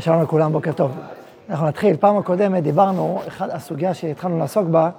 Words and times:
שלום 0.00 0.22
לכולם, 0.22 0.52
בוקר 0.52 0.72
טוב. 0.72 0.96
אנחנו 1.50 1.66
נתחיל. 1.66 1.96
פעם 1.96 2.18
הקודמת 2.18 2.62
דיברנו, 2.62 3.20
אחד, 3.28 3.50
הסוגיה 3.50 3.94
שהתחלנו 3.94 4.38
לעסוק 4.38 4.68
בה, 4.68 4.90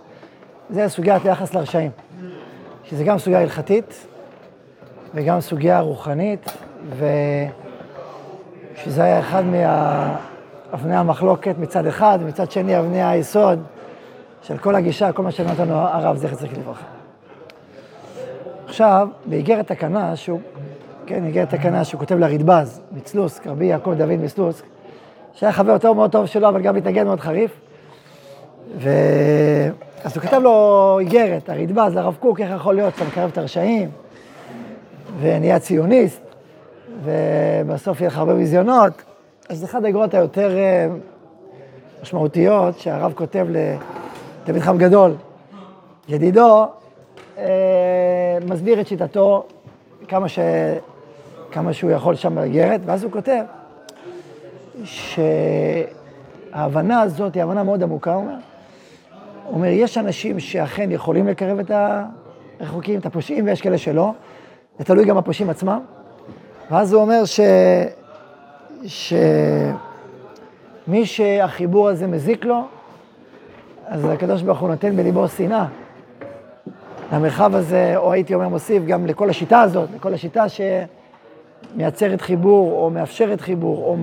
זה 0.70 0.89
סוגיית 0.89 1.25
היחס 1.25 1.54
לרשעים. 1.54 1.91
שזה 2.83 3.04
גם 3.04 3.18
סוגיה 3.18 3.41
הלכתית 3.41 4.07
וגם 5.13 5.41
סוגיה 5.41 5.79
רוחנית, 5.79 6.57
ושזה 8.77 9.04
היה 9.04 9.20
אחד 9.20 9.43
מאבני 9.45 10.96
המחלוקת 10.96 11.55
מצד 11.59 11.86
אחד, 11.86 12.20
ומצד 12.21 12.52
שני 12.52 12.80
אבני 12.80 13.04
היסוד 13.04 13.64
של 14.41 14.57
כל 14.57 14.75
הגישה, 14.75 15.12
כל 15.12 15.23
מה 15.23 15.32
שנתן 15.32 15.70
הרב 15.70 16.18
זכר 16.18 16.36
צדיק 16.36 16.57
לברכה. 16.57 16.86
עכשיו, 18.66 19.07
באיגרת 19.25 19.68
תקנה, 19.68 20.16
שהוא, 20.16 20.39
כן, 21.05 21.25
איגרת 21.25 21.50
תקנה 21.50 21.83
שהוא 21.83 22.00
כותב 22.00 22.15
לרדב"ז, 22.15 22.82
מצלוסק, 22.91 23.47
רבי 23.47 23.65
יעקב 23.65 23.93
דוד 23.93 24.19
מצלוסק, 24.23 24.65
שהיה 25.36 25.52
חבר 25.52 25.71
יותר 25.71 25.94
מאוד 25.94 26.12
טוב 26.12 26.25
שלו, 26.25 26.50
אבל 26.50 26.62
גם 26.62 26.75
מתנגד 26.75 27.04
מאוד 27.04 27.20
חריף. 27.20 27.52
ו... 28.78 28.89
אז 30.04 30.18
הוא 30.18 30.24
כתב 30.24 30.39
לו 30.44 30.98
איגרת, 31.00 31.50
הרדב"ז, 31.50 31.96
לרב 31.96 32.17
קוק, 32.20 32.39
איך 32.39 32.52
יכול 32.56 32.75
להיות 32.75 32.95
שאתה 32.95 33.06
מקרב 33.06 33.30
את 33.34 33.38
הרשעים, 33.38 33.89
ונהיה 35.20 35.59
ציוניסט, 35.59 36.22
ובסוף 37.03 38.02
יהיה 38.02 38.08
לך 38.08 38.17
הרבה 38.17 38.34
ביזיונות. 38.34 38.94
אז 39.50 39.58
זה 39.58 39.66
אחת 39.66 39.84
האיגרות 39.84 40.14
היותר 40.14 40.58
אה, 40.58 40.88
משמעותיות 42.02 42.80
שהרב 42.80 43.14
כותב 43.14 43.47
לתלמיד 43.50 44.61
חם 44.61 44.78
גדול. 44.78 45.14
ידידו 46.08 46.66
אה, 47.38 47.44
מסביר 48.47 48.81
את 48.81 48.88
שיטתו 48.88 49.44
כמה, 50.08 50.30
ש... 50.30 50.39
כמה 51.52 51.73
שהוא 51.73 51.92
יכול 51.92 52.16
שם 52.16 52.36
באיגרת, 52.36 52.81
ואז 52.86 53.03
הוא 53.03 53.11
כותב 53.11 53.44
שההבנה 56.53 57.01
הזאת 57.01 57.33
היא 57.35 57.43
הבנה 57.43 57.63
מאוד 57.63 57.83
עמוקה, 57.83 58.13
הוא 58.13 58.23
אומר. 58.23 58.35
הוא 59.45 59.53
אומר, 59.53 59.67
יש 59.67 59.97
אנשים 59.97 60.39
שאכן 60.39 60.91
יכולים 60.91 61.27
לקרב 61.27 61.59
את 61.59 61.71
הרחוקים, 62.59 62.99
את 62.99 63.05
הפושעים, 63.05 63.45
ויש 63.45 63.61
כאלה 63.61 63.77
שלא. 63.77 64.11
זה 64.79 64.85
תלוי 64.85 65.05
גם 65.05 65.17
בפושעים 65.17 65.49
עצמם. 65.49 65.79
ואז 66.71 66.93
הוא 66.93 67.01
אומר 67.01 67.25
ש... 67.25 67.39
שמי 70.85 71.05
שהחיבור 71.05 71.89
הזה 71.89 72.07
מזיק 72.07 72.45
לו, 72.45 72.61
אז 73.87 74.05
הקדוש 74.05 74.41
ברוך 74.41 74.59
הוא 74.59 74.69
נותן 74.69 74.95
בליבו 74.95 75.27
שנאה. 75.27 75.65
למרחב 77.13 77.55
הזה, 77.55 77.93
או 77.97 78.11
הייתי 78.11 78.33
אומר 78.33 78.47
מוסיף 78.47 78.83
גם 78.85 79.05
לכל 79.05 79.29
השיטה 79.29 79.61
הזאת, 79.61 79.89
לכל 79.95 80.13
השיטה 80.13 80.45
שמייצרת 81.75 82.21
חיבור, 82.21 82.71
או 82.71 82.89
מאפשרת 82.89 83.41
חיבור, 83.41 83.85
או 83.85 83.97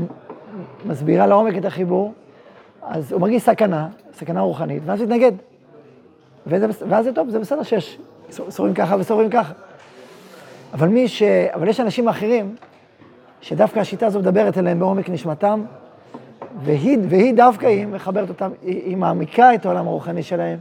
מסבירה 0.86 1.26
לעומק 1.26 1.56
את 1.56 1.64
החיבור, 1.64 2.12
אז 2.82 3.12
הוא 3.12 3.20
מרגיש 3.20 3.42
סכנה, 3.42 3.88
סכנה 4.14 4.40
רוחנית, 4.40 4.82
ואז 4.86 5.00
הוא 5.00 5.06
יתנגד. 5.06 5.32
וזה, 6.46 6.66
ואז 6.88 7.04
זה 7.04 7.12
טוב, 7.12 7.28
זה 7.30 7.38
בסדר 7.38 7.62
שיש 7.62 7.98
סורים 8.30 8.74
ככה 8.74 8.96
וסורים 8.98 9.30
ככה. 9.30 9.52
אבל 10.72 10.88
מי 10.88 11.08
ש... 11.08 11.22
אבל 11.22 11.68
יש 11.68 11.80
אנשים 11.80 12.08
אחרים, 12.08 12.54
שדווקא 13.40 13.80
השיטה 13.80 14.06
הזו 14.06 14.18
מדברת 14.18 14.58
אליהם 14.58 14.78
בעומק 14.78 15.08
נשמתם, 15.08 15.64
והיא, 16.62 16.98
והיא 17.08 17.34
דווקא, 17.34 17.66
היא 17.66 17.86
מחברת 17.86 18.28
אותם, 18.28 18.50
היא, 18.62 18.82
היא 18.84 18.96
מעמיקה 18.96 19.54
את 19.54 19.66
העולם 19.66 19.88
הרוחני 19.88 20.22
שלהם, 20.22 20.58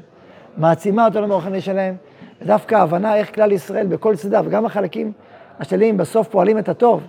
מעצימה 0.57 1.07
את 1.07 1.15
העולם 1.15 1.31
הרוחני 1.31 1.61
שלהם, 1.61 1.95
ודווקא 2.41 2.75
ההבנה 2.75 3.15
איך 3.15 3.35
כלל 3.35 3.51
ישראל 3.51 3.87
בכל 3.87 4.15
צדדיו, 4.15 4.43
וגם 4.47 4.65
החלקים 4.65 5.11
השליליים 5.59 5.97
בסוף 5.97 6.27
פועלים 6.27 6.57
את 6.57 6.69
הטוב, 6.69 7.01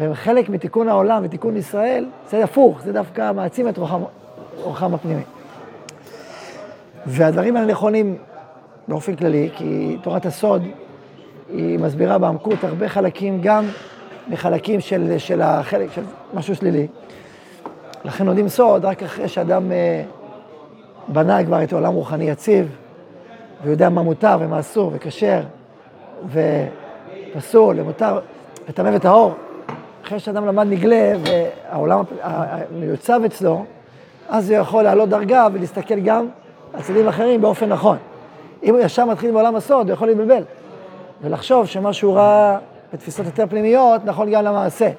והם 0.00 0.14
חלק 0.14 0.48
מתיקון 0.48 0.88
העולם 0.88 1.22
ותיקון 1.24 1.56
ישראל, 1.56 2.06
זה 2.30 2.44
הפוך, 2.44 2.80
זה 2.82 2.92
דווקא 2.92 3.32
מעצים 3.32 3.68
את 3.68 3.78
רוחם, 3.78 4.02
רוחם 4.62 4.94
הפנימי. 4.94 5.22
והדברים 7.06 7.56
האלה 7.56 7.66
נכונים 7.66 8.16
באופן 8.88 9.16
כללי, 9.16 9.50
כי 9.56 9.96
תורת 10.02 10.26
הסוד 10.26 10.62
היא 11.48 11.78
מסבירה 11.78 12.18
בעמקות 12.18 12.64
הרבה 12.64 12.88
חלקים, 12.88 13.40
גם 13.42 13.64
מחלקים 14.28 14.80
של, 14.80 15.18
של 15.18 15.42
החלק, 15.42 15.92
של 15.92 16.02
משהו 16.34 16.56
שלילי. 16.56 16.86
לכן 18.04 18.26
לומדים 18.26 18.48
סוד 18.48 18.84
רק 18.84 19.02
אחרי 19.02 19.28
שאדם 19.28 19.72
אה, 19.72 20.02
בנה 21.08 21.44
כבר 21.44 21.62
את 21.62 21.72
העולם 21.72 21.92
רוחני 21.92 22.30
יציב, 22.30 22.76
ויודע 23.64 23.88
מה 23.88 24.02
מותר 24.02 24.36
ומה 24.40 24.60
אסור 24.60 24.90
וכשר 24.94 25.40
ופסול 27.34 27.80
ומותר, 27.80 28.20
וטמא 28.68 28.90
וטהור. 28.94 29.34
אחרי 30.06 30.18
שאדם 30.18 30.46
למד 30.46 30.66
נגלה 30.70 31.12
והעולם 31.24 32.02
מיוצב 32.78 33.20
אצלו, 33.26 33.64
אז 34.28 34.50
הוא 34.50 34.58
יכול 34.58 34.82
לעלות 34.82 35.08
דרגה 35.08 35.46
ולהסתכל 35.52 36.00
גם 36.00 36.26
על 36.74 36.82
צדדים 36.82 37.08
אחרים 37.08 37.40
באופן 37.40 37.68
נכון. 37.68 37.96
אם 38.62 38.74
הוא 38.74 38.82
ישר 38.82 39.04
מתחיל 39.04 39.30
בעולם 39.30 39.56
הסוד, 39.56 39.86
הוא 39.86 39.94
יכול 39.94 40.08
להתבלבל. 40.08 40.42
ולחשוב 41.22 41.66
שמה 41.66 41.92
שהוא 41.92 42.14
ראה 42.14 42.58
בתפיסות 42.92 43.26
יותר 43.26 43.46
פנימיות, 43.46 44.04
נכון 44.04 44.30
גם 44.30 44.44
למעשה. 44.44 44.90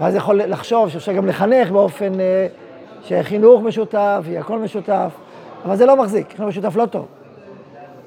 ואז 0.00 0.14
יכול 0.14 0.42
לחשוב 0.42 0.88
שאפשר 0.88 1.12
גם 1.12 1.26
לחנך 1.26 1.70
באופן 1.70 2.20
אה, 2.20 2.46
שחינוך 3.02 3.62
משותף, 3.62 4.24
יהיה 4.26 4.40
הכל 4.40 4.58
משותף, 4.58 5.10
אבל 5.64 5.76
זה 5.76 5.86
לא 5.86 5.96
מחזיק, 5.96 6.34
חינוך 6.36 6.48
משותף 6.48 6.76
לא 6.76 6.86
טוב. 6.86 7.06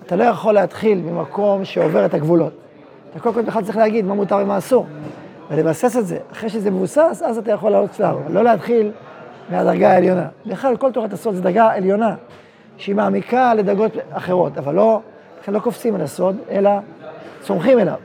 אתה 0.05 0.15
לא 0.15 0.23
יכול 0.23 0.53
להתחיל 0.53 0.97
ממקום 0.97 1.65
שעובר 1.65 2.05
את 2.05 2.13
הגבולות. 2.13 2.53
אתה 3.11 3.19
קודם 3.19 3.35
כל 3.35 3.41
בכלל 3.41 3.63
צריך 3.63 3.77
להגיד 3.77 4.05
מה 4.05 4.13
מותר 4.13 4.37
ומה 4.43 4.57
אסור. 4.57 4.85
ולבסס 5.51 5.97
את 5.97 6.07
זה. 6.07 6.17
אחרי 6.31 6.49
שזה 6.49 6.71
מבוסס, 6.71 7.23
אז 7.25 7.37
אתה 7.37 7.51
יכול 7.51 7.71
לעלות 7.71 7.93
שלב. 7.93 8.15
לא 8.29 8.43
להתחיל 8.43 8.91
מהדרגה 9.49 9.91
העליונה. 9.91 10.27
בכלל, 10.45 10.77
כל 10.77 10.91
תורת 10.91 11.13
הסוד 11.13 11.35
זו 11.35 11.41
דרגה 11.41 11.71
עליונה, 11.73 12.15
שהיא 12.77 12.95
מעמיקה 12.95 13.53
לדרגות 13.53 13.91
אחרות, 14.11 14.57
אבל 14.57 14.75
לא, 14.75 15.01
לכן 15.41 15.53
לא 15.53 15.59
קופצים 15.59 15.95
על 15.95 16.01
הסוד, 16.01 16.35
אלא 16.51 16.71
צומחים 17.41 17.79
אליו. 17.79 17.95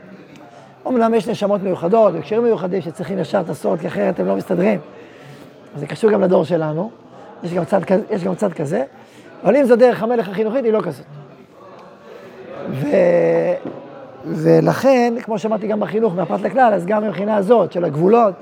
אומנם 0.85 1.13
יש 1.13 1.27
נשמות 1.27 1.63
מיוחדות 1.63 2.13
וקשרים 2.15 2.43
מיוחדים 2.43 2.81
שצריכים 2.81 3.19
ישר 3.19 3.41
את 3.41 3.49
הסוד, 3.49 3.79
כי 3.79 3.87
אחרת 3.87 4.19
הם 4.19 4.27
לא 4.27 4.35
מסתדרים. 4.35 4.79
זה 5.75 5.87
קשור 5.87 6.11
גם 6.11 6.21
לדור 6.21 6.45
שלנו, 6.45 6.91
יש 7.43 7.53
גם 7.53 7.65
צד, 7.65 7.81
יש 8.09 8.23
גם 8.23 8.35
צד 8.35 8.53
כזה, 8.53 8.83
אבל 9.43 9.55
אם 9.55 9.65
זו 9.65 9.75
דרך 9.75 10.03
המלך 10.03 10.29
החינוכית, 10.29 10.65
היא 10.65 10.73
לא 10.73 10.81
כזאת. 10.81 11.05
ו... 12.69 12.87
ולכן, 14.29 15.13
כמו 15.23 15.39
שאמרתי 15.39 15.67
גם 15.67 15.79
בחינוך, 15.79 16.15
מהפרט 16.15 16.41
לכלל, 16.41 16.73
אז 16.73 16.85
גם 16.85 17.03
מבחינה 17.03 17.35
הזאת 17.35 17.71
של 17.71 17.85
הגבולות, 17.85 18.33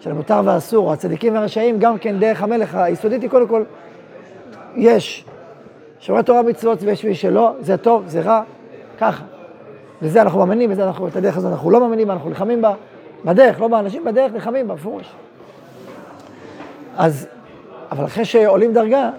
של 0.00 0.10
המותר 0.10 0.40
והאסור, 0.44 0.92
הצדיקים 0.92 1.34
והרשעים, 1.34 1.78
גם 1.78 1.98
כן 1.98 2.18
דרך 2.18 2.42
המלך 2.42 2.74
היסודית 2.74 3.22
היא 3.22 3.30
קודם 3.30 3.48
כל, 3.48 3.62
יש 4.76 5.24
שומרי 6.00 6.22
תורה 6.22 6.42
מצוות 6.42 6.82
ויש 6.82 7.04
מי 7.04 7.14
שלא, 7.14 7.54
זה 7.60 7.76
טוב, 7.76 8.02
זה 8.06 8.20
רע, 8.20 8.42
ככה. 8.98 9.24
וזה 10.02 10.22
אנחנו 10.22 10.38
מאמינים, 10.38 10.72
וזה 10.72 10.84
אנחנו, 10.84 11.08
את 11.08 11.16
הדרך 11.16 11.36
הזאת 11.36 11.52
אנחנו 11.52 11.70
לא 11.70 11.80
מאמינים, 11.80 12.10
אנחנו 12.10 12.28
נלחמים 12.28 12.62
בה, 12.62 12.74
בדרך, 13.24 13.60
לא 13.60 13.68
באנשים, 13.68 14.04
בדרך 14.04 14.32
נלחמים 14.32 14.68
בה, 14.68 14.74
בפירוש. 14.74 15.12
אז, 16.96 17.26
אבל 17.90 18.04
אחרי 18.04 18.24
שעולים 18.24 18.72
דרגה, 18.72 19.10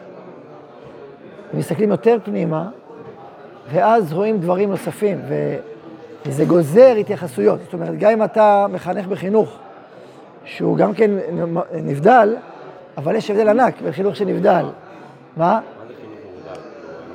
ומסתכלים 1.54 1.92
יותר 1.92 2.18
פנימה, 2.24 2.70
ואז 3.72 4.14
רואים 4.14 4.38
דברים 4.38 4.70
נוספים, 4.70 5.22
ו... 5.28 5.56
וזה 6.26 6.46
גוזר 6.46 6.94
התייחסויות. 7.00 7.60
זאת 7.64 7.74
אומרת, 7.74 7.98
גם 8.00 8.12
אם 8.12 8.24
אתה 8.24 8.66
מחנך 8.70 9.08
בחינוך 9.08 9.58
שהוא 10.46 10.78
גם 10.78 10.94
כן 10.94 11.12
נבדל, 11.74 12.36
אבל 12.98 13.16
יש 13.16 13.32
הבדל 13.32 13.48
ענק 13.48 13.82
בין 13.82 13.92
חינוך 13.92 14.16
שנבדל. 14.16 14.66
מה? 15.38 15.60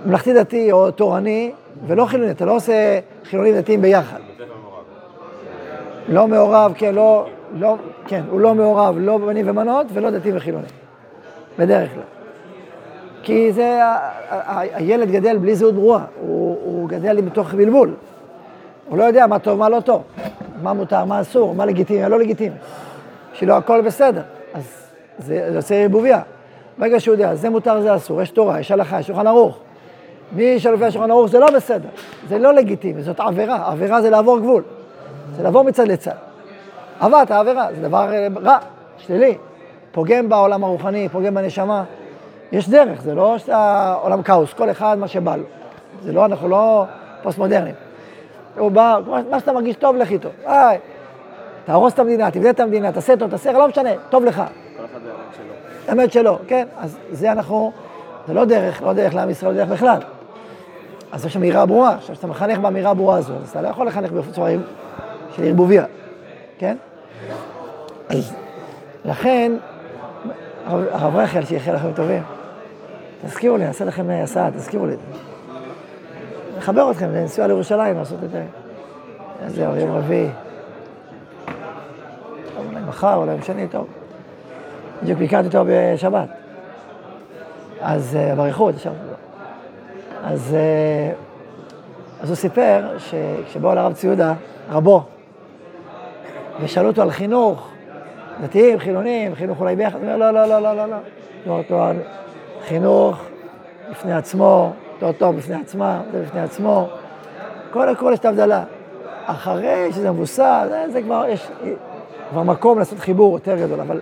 ממלכתי 0.06 0.34
דתי 0.34 0.72
או 0.72 0.90
תורני, 0.90 1.52
ולא 1.86 2.06
חילוני, 2.06 2.30
אתה 2.30 2.44
לא 2.44 2.56
עושה 2.56 2.98
חילונים 3.24 3.54
דתיים 3.54 3.82
ביחד. 3.82 4.18
לא 6.08 6.28
מעורב, 6.28 6.72
כן, 6.74 6.94
לא, 6.94 7.26
לא, 7.54 7.76
כן, 8.06 8.22
הוא 8.30 8.40
לא 8.40 8.54
מעורב, 8.54 8.94
לא 8.98 9.18
בנים 9.18 9.48
ומנות 9.48 9.86
ולא 9.92 10.10
דתי 10.10 10.36
וחילוני. 10.36 10.66
בדרך 11.58 11.92
כלל. 11.94 12.02
כי 13.22 13.52
זה, 13.52 13.80
הילד 14.50 15.10
גדל 15.10 15.38
בלי 15.38 15.54
זהות 15.54 15.74
ברורה, 15.74 16.04
הוא, 16.20 16.58
הוא 16.64 16.88
גדל 16.88 17.20
מתוך 17.20 17.54
בלבול. 17.54 17.94
הוא 18.88 18.98
לא 18.98 19.04
יודע 19.04 19.26
מה 19.26 19.38
טוב, 19.38 19.58
מה 19.58 19.68
לא 19.68 19.80
טוב, 19.80 20.02
מה 20.62 20.72
מותר, 20.72 21.04
מה 21.04 21.20
אסור, 21.20 21.54
מה 21.54 21.64
לגיטימי, 21.64 22.02
מה 22.02 22.08
לא 22.08 22.18
לגיטימי. 22.18 22.56
שלא 23.32 23.56
הכל 23.56 23.80
בסדר, 23.80 24.22
אז 24.54 24.62
זה 25.18 25.50
יוצא 25.54 25.74
ערבוביה. 25.74 26.20
ברגע 26.78 27.00
שהוא 27.00 27.14
יודע, 27.14 27.34
זה 27.34 27.50
מותר, 27.50 27.80
זה 27.80 27.96
אסור, 27.96 28.22
יש 28.22 28.30
תורה, 28.30 28.60
יש 28.60 28.70
הלכה, 28.70 29.00
יש 29.00 29.06
שולחן 29.06 29.26
ערוך. 29.26 29.58
מי 30.32 30.60
שלפי 30.60 30.84
השולחן 30.84 31.10
ערוך 31.10 31.26
זה 31.26 31.38
לא 31.38 31.46
בסדר, 31.50 31.88
זה 32.28 32.38
לא 32.38 32.54
לגיטימי, 32.54 33.02
זאת 33.02 33.20
עבירה. 33.20 33.70
עבירה 33.72 34.02
זה 34.02 34.10
לעבור 34.10 34.38
גבול, 34.38 34.62
זה 35.36 35.42
לעבור 35.42 35.64
מצד 35.64 35.88
לצד. 35.88 36.12
עברת 37.00 37.30
עבירה, 37.30 37.68
זה 37.74 37.82
דבר 37.82 38.08
רע, 38.42 38.58
שלילי. 38.98 39.36
פוגם 39.92 40.28
בעולם 40.28 40.64
הרוחני, 40.64 41.08
פוגם 41.08 41.34
בנשמה. 41.34 41.84
יש 42.52 42.68
דרך, 42.68 43.02
זה 43.02 43.14
לא 43.14 43.36
עולם 44.02 44.22
כאוס, 44.22 44.52
כל 44.52 44.70
אחד 44.70 44.98
מה 44.98 45.08
שבא 45.08 45.36
לו. 45.36 45.44
זה 46.02 46.12
לא, 46.12 46.24
אנחנו 46.24 46.48
לא 46.48 46.84
פוסט 47.22 47.38
הוא 48.58 48.70
בא, 48.70 48.98
מה 49.30 49.40
שאתה 49.40 49.52
מרגיש 49.52 49.76
טוב, 49.76 49.96
לך 49.96 50.10
איתו. 50.10 50.28
היי, 50.46 50.78
תהרוס 51.64 51.94
את 51.94 51.98
המדינה, 51.98 52.30
תבנה 52.30 52.50
את 52.50 52.60
המדינה, 52.60 52.92
תעשה 52.92 53.16
טוב, 53.16 53.30
תעשה, 53.30 53.52
לא 53.52 53.68
משנה, 53.68 53.90
טוב 54.10 54.24
לך. 54.24 54.42
האמת 55.88 56.12
שלו, 56.12 56.38
כן. 56.46 56.66
אז 56.78 56.96
זה 57.10 57.32
אנחנו, 57.32 57.72
זה 58.28 58.34
לא 58.34 58.44
דרך, 58.44 58.82
לא 58.82 58.92
דרך 58.92 59.14
לעם 59.14 59.30
ישראל, 59.30 59.52
לא 59.52 59.56
דרך 59.56 59.68
בכלל. 59.68 59.98
אז 61.12 61.26
יש 61.26 61.36
אמירה 61.36 61.66
ברורה. 61.66 61.94
עכשיו, 61.94 62.14
כשאתה 62.14 62.26
מחנך 62.26 62.58
באמירה 62.58 62.90
הברורה 62.90 63.16
הזו, 63.16 63.34
אז 63.34 63.50
אתה 63.50 63.62
לא 63.62 63.68
יכול 63.68 63.86
לחנך 63.86 64.12
בצורה 64.12 64.50
של 65.36 65.44
ערבוביה, 65.44 65.84
כן? 66.58 66.76
אז 68.08 68.32
לכן, 69.04 69.52
הרב 70.66 71.16
רחל, 71.16 71.44
שיחיה 71.44 71.74
לכם 71.74 71.92
טובים, 71.92 72.22
תזכירו 73.24 73.56
לי, 73.56 73.64
נעשה 73.64 73.84
לכם 73.84 74.10
אה, 74.10 74.22
הסעה, 74.22 74.50
תזכירו 74.50 74.86
לי. 74.86 74.94
נחבר 76.56 76.90
אתכם 76.90 77.10
לנסוע 77.12 77.46
לירושלים, 77.46 77.96
לעשות 77.96 78.24
את 78.24 78.30
זה. 78.30 78.44
איזה 79.44 79.62
יום 79.62 79.92
רביעי. 79.92 80.28
טוב, 82.56 82.66
אולי 82.72 82.84
מחר, 82.88 83.14
אולי 83.14 83.32
יום 83.32 83.42
שני, 83.42 83.68
טוב. 83.68 83.86
בדיוק 85.02 85.18
ביקרתי 85.18 85.46
אותו 85.46 85.64
בשבת. 85.66 86.28
אז 87.80 88.16
אה, 88.16 88.34
באריכות, 88.34 88.74
ישבנו. 88.74 88.96
אז, 90.24 90.54
אה, 90.54 91.12
אז 92.20 92.28
הוא 92.28 92.36
סיפר 92.36 92.98
שכשבאו 92.98 93.74
לרב 93.74 93.92
ציודה, 93.92 94.34
רבו, 94.70 95.02
ושאלו 96.60 96.88
אותו 96.88 97.02
על 97.02 97.10
חינוך, 97.10 97.70
דתיים, 98.42 98.78
חילונים, 98.78 99.34
חינוך 99.34 99.60
אולי 99.60 99.76
ביחד, 99.76 99.98
הוא 99.98 100.02
אומר, 100.02 100.16
לא, 100.16 100.30
לא, 100.30 100.46
לא, 100.46 100.58
לא, 100.58 100.76
לא, 100.76 100.86
לא. 100.86 100.96
לא, 101.46 101.62
לא, 101.70 101.92
חינוך 102.68 103.22
בפני 103.90 104.12
עצמו, 104.12 104.72
תואר 104.98 105.12
טוב 105.12 105.36
בפני 105.36 105.54
עצמה, 105.54 106.02
זה 106.12 106.22
בפני 106.22 106.40
עצמו. 106.40 106.88
כל 107.72 108.12
יש 108.12 108.18
את 108.18 108.24
ההבדלה. 108.24 108.64
אחרי 109.26 109.92
שזה 109.92 110.10
מבוסס, 110.10 110.66
זה, 110.68 110.84
זה 110.92 111.02
כבר, 111.02 111.24
יש 111.28 111.48
כבר 112.30 112.42
מקום 112.42 112.78
לעשות 112.78 112.98
חיבור 112.98 113.34
יותר 113.34 113.56
גדול, 113.56 113.80
אבל 113.80 114.00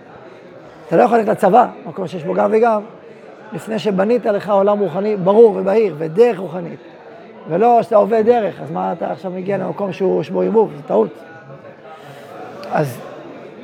אתה 0.87 0.97
לא 0.97 1.03
יכול 1.03 1.17
ללכת 1.17 1.29
לצבא, 1.29 1.67
מקום 1.85 2.07
שיש 2.07 2.23
בו 2.23 2.33
גם 2.33 2.49
וגם, 2.53 2.81
לפני 3.53 3.79
שבנית 3.79 4.25
לך 4.25 4.49
עולם 4.49 4.79
רוחני 4.79 5.17
ברור 5.17 5.55
ובהיר, 5.55 5.95
ודרך 5.97 6.39
רוחנית. 6.39 6.79
ולא 7.49 7.83
שאתה 7.83 7.95
עובד 7.95 8.25
דרך, 8.25 8.61
אז 8.61 8.71
מה 8.71 8.93
אתה 8.93 9.11
עכשיו 9.11 9.31
מגיע 9.31 9.57
למקום 9.57 9.93
שהוא 9.93 10.23
שבו 10.23 10.41
ערבוב, 10.41 10.71
זה 10.75 10.83
טעות. 10.87 11.09
אז, 12.71 12.99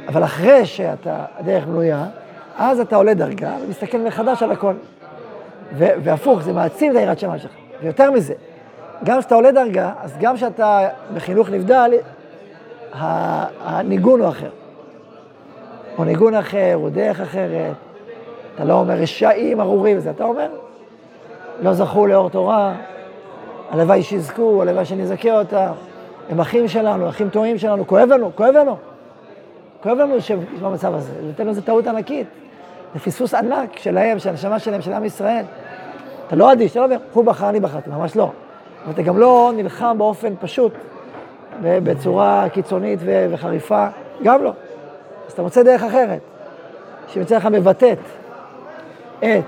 אבל 0.08 0.24
אחרי 0.24 0.66
שאתה, 0.66 1.26
הדרך 1.38 1.66
בנויה, 1.66 2.06
אז 2.58 2.80
אתה 2.80 2.96
עולה 2.96 3.14
דרגה 3.14 3.56
ומסתכל 3.66 3.98
מחדש 3.98 4.44
על 4.44 4.52
הכל. 4.52 4.74
והפוך, 5.78 6.42
זה 6.42 6.54
מעצים 6.54 6.92
את 6.92 6.98
היראת 6.98 7.20
שמיים 7.20 7.40
שלך. 7.40 7.52
ויותר 7.82 8.12
מזה, 8.12 8.34
גם 9.04 9.20
כשאתה 9.20 9.36
עולה 9.36 9.52
דרגה, 9.52 9.92
אז 10.02 10.18
גם 10.20 10.36
כשאתה 10.36 10.88
בחינוך 11.14 11.50
נבדל, 11.50 11.92
הניגון 12.94 14.22
הוא 14.22 14.30
אחר. 14.30 14.50
או 15.98 16.04
ניגון 16.04 16.36
אחר, 16.36 16.74
או 16.76 16.90
דרך 16.90 17.22
אחרת. 17.22 17.76
אתה 18.56 18.64
לא 18.64 18.74
אומר 18.74 18.94
רשעים 18.94 19.62
ארורים, 19.62 20.00
זה 20.00 20.10
אתה 20.10 20.24
אומר, 20.24 20.50
לא 21.62 21.74
זכו 21.74 22.08
לאור 22.08 22.30
תורה, 22.30 22.74
הלוואי 23.72 24.04
שיזכו, 24.04 24.62
הלוואי 24.62 24.86
שנזכה 24.86 25.40
אותם, 25.40 25.72
הם 26.30 26.40
אחים 26.40 26.68
שלנו, 26.68 27.10
אחים 27.10 27.30
טועים 27.30 27.58
שלנו, 27.58 27.88
כואב 27.88 28.10
לנו, 28.10 28.32
כואב 28.36 28.56
לנו. 28.56 28.78
כואב 29.84 29.98
לנו 29.98 30.16
במצב 30.62 30.96
הזה, 30.96 31.14
נותן 31.22 31.48
לזה 31.48 31.62
טעות 31.62 31.88
ענקית. 31.88 32.28
זה 32.94 33.00
פספוס 33.00 33.34
ענק 33.34 33.78
שלהם, 33.78 34.20
של 34.20 34.30
הנשמה 34.30 34.60
שלהם, 34.60 34.82
של 34.82 34.94
עם 34.94 35.06
ישראל. 35.06 35.46
אתה 36.32 36.40
לא 36.40 36.52
אדיש, 36.52 36.72
אתה 36.72 36.80
לא 36.80 36.86
אומר, 36.86 36.98
הוא 37.14 37.26
בחר, 37.26 37.50
אני 37.50 37.60
בחרתי, 37.60 37.90
ממש 37.90 38.16
לא. 38.16 38.32
אתה 38.90 39.02
גם 39.02 39.18
לא 39.18 39.52
נלחם 39.56 39.96
באופן 39.98 40.34
פשוט, 40.40 40.74
בצורה 41.62 42.46
קיצונית 42.54 43.00
וחריפה, 43.04 43.88
גם 44.24 44.44
לא. 44.44 44.54
אז 45.28 45.32
אתה 45.34 45.42
מוצא 45.42 45.64
דרך 45.64 45.84
אחרת, 45.84 46.20
שמצד 47.08 47.36
לך 47.36 47.46
מבטאת 47.46 47.98
את 49.20 49.44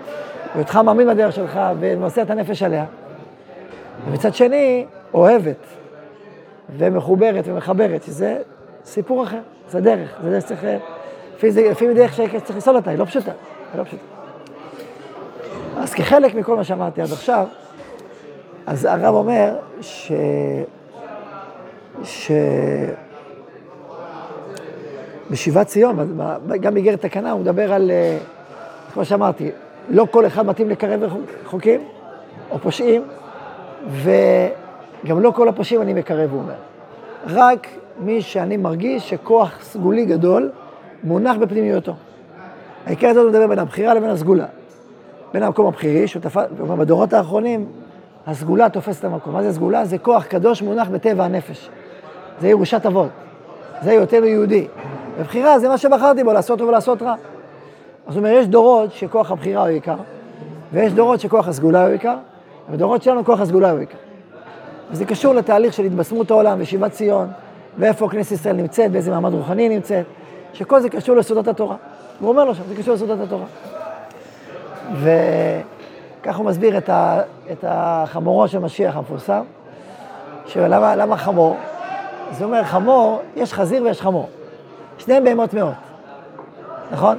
היותך 0.56 0.76
מאמין 0.76 1.08
בדרך 1.08 1.34
שלך 1.34 1.60
ומוסר 1.80 2.22
את 2.22 2.30
הנפש 2.30 2.64
עליה, 2.64 2.86
ומצד 4.08 4.34
שני, 4.34 4.86
אוהבת 5.14 5.66
ומחוברת 6.78 7.44
ומחברת, 7.48 8.04
שזה 8.04 8.38
סיפור 8.86 9.24
אחר, 9.24 9.40
זה 9.70 9.82
דרך, 9.82 10.18
זה 10.24 10.30
דרך 10.30 10.42
שצריך, 10.42 10.66
לפי 11.72 11.94
דרך 11.94 12.14
שצריך 12.14 12.58
לסול 12.58 12.76
אותה, 12.76 12.90
היא 12.90 13.00
לא 13.00 13.06
פשוטה, 13.06 13.32
היא 13.74 13.80
לא 13.80 13.84
פשוטה. 13.84 14.23
אז 15.84 15.94
כחלק 15.94 16.36
מכל 16.36 16.56
מה 16.56 16.64
שאמרתי 16.64 17.02
עד 17.02 17.12
עכשיו, 17.12 17.48
אז 18.66 18.86
הרב 18.86 19.16
אומר 19.16 19.56
ש... 19.82 20.12
ש... 22.04 22.32
בשיבת 25.32 25.68
ציון, 25.68 26.18
גם 26.62 26.74
באיגרת 26.74 27.02
תקנה, 27.02 27.32
הוא 27.32 27.42
מדבר 27.42 27.74
על, 27.74 27.92
אה, 27.92 28.18
כמו 28.94 29.06
שאמרתי, 29.06 29.52
לא 29.90 30.08
כל 30.12 30.28
אחד 30.28 30.46
מתאים 30.46 30.70
לקרב 30.70 31.02
חוקים 31.46 31.82
או 32.52 32.60
פושעים, 32.60 33.04
וגם 33.88 35.20
לא 35.20 35.32
כל 35.32 35.48
הפושעים 35.48 35.82
אני 35.82 35.94
מקרב, 35.94 36.32
הוא 36.32 36.40
אומר. 36.40 36.56
רק 37.28 37.68
מי 38.00 38.22
שאני 38.22 38.58
מרגיש 38.58 39.10
שכוח 39.10 39.60
סגולי 39.62 40.06
גדול 40.06 40.52
מונח 41.04 41.36
בפנימיותו. 41.36 41.94
העיקר 42.86 43.08
הזה 43.08 43.20
הוא 43.20 43.30
מדבר 43.30 43.48
בין 43.48 43.60
הבחירה 43.60 43.94
לבין 43.94 44.10
הסגולה. 44.10 44.46
בין 45.34 45.44
המקום 45.44 45.72
שהוא 46.06 46.22
תפס, 46.22 46.44
בדורות 46.78 47.14
האחרונים, 47.14 47.66
הסגולה 48.28 48.70
תופסת 48.70 49.00
את 49.00 49.06
המקום. 49.06 49.34
מה 49.34 49.44
זה 49.44 49.54
סגולה? 49.54 49.86
זה 49.86 49.98
כוח 49.98 50.26
קדוש 50.26 50.62
מונח 50.62 50.88
בטבע 50.88 51.26
הנפש. 51.26 51.70
זה 52.42 52.48
ירושת 52.48 52.86
אבות. 52.86 53.10
זה 53.82 53.92
היותנו 53.92 54.26
יהודי. 54.26 54.68
ובחירה 55.20 55.60
זה 55.60 55.70
מה 55.70 55.78
שבחרתי 55.78 56.24
בו, 56.24 56.34
לעשות 56.34 56.60
טוב 56.60 56.70
ולעשות 56.70 57.02
רע. 57.02 57.16
זאת 58.08 58.18
אומרת, 58.18 58.36
יש 58.40 58.48
דורות 58.48 58.92
שכוח 58.92 59.32
הבחירה 59.32 59.62
הוא 59.62 59.70
עיקר, 59.70 59.96
ויש 60.74 60.94
דורות 60.94 61.20
שכוח 61.20 61.48
הסגולה 61.48 61.84
הוא 61.84 61.92
עיקר, 61.92 62.16
ובדורות 62.70 63.04
שלנו 63.04 63.26
כוח 63.26 63.40
הסגולה 63.40 63.72
הוא 63.72 63.80
עיקר. 63.80 63.98
וזה 64.92 65.06
קשור 65.06 65.34
לתהליך 65.34 65.74
של 65.74 65.84
התבשמות 65.84 66.32
העולם 66.32 66.58
ושיבת 66.62 66.92
ציון, 66.92 67.28
ואיפה 67.78 68.10
כנסת 68.10 68.32
ישראל 68.32 68.56
נמצאת, 68.56 68.92
באיזה 68.92 69.12
מעמד 69.12 69.34
רוחני 69.34 69.70
נמצאת, 69.70 70.06
שכל 70.54 70.80
זה 70.80 70.90
קשור 70.90 71.16
לסודות 71.16 71.48
התורה. 71.48 71.76
הוא 72.20 72.30
אומר 72.30 72.46
לו 72.46 72.56
שם, 72.56 72.64
זה 72.68 72.76
קשור 72.76 72.94
לסודות 72.94 73.20
התורה. 73.20 73.46
וכך 74.94 76.38
הוא 76.38 76.46
מסביר 76.46 76.78
את, 76.78 76.90
ה, 76.90 77.22
את 77.52 77.66
החמורו 77.68 78.48
של 78.48 78.60
משיח 78.60 78.96
המפורסם, 78.96 79.44
שלמה 80.46 81.18
חמור? 81.18 81.58
זה 82.32 82.46
אומר, 82.46 82.64
חמור, 82.64 83.22
יש 83.36 83.54
חזיר 83.54 83.84
ויש 83.84 84.02
חמור. 84.02 84.30
שניהם 84.98 85.24
בהמות 85.24 85.54
מאוד, 85.54 85.74
נכון? 86.92 87.18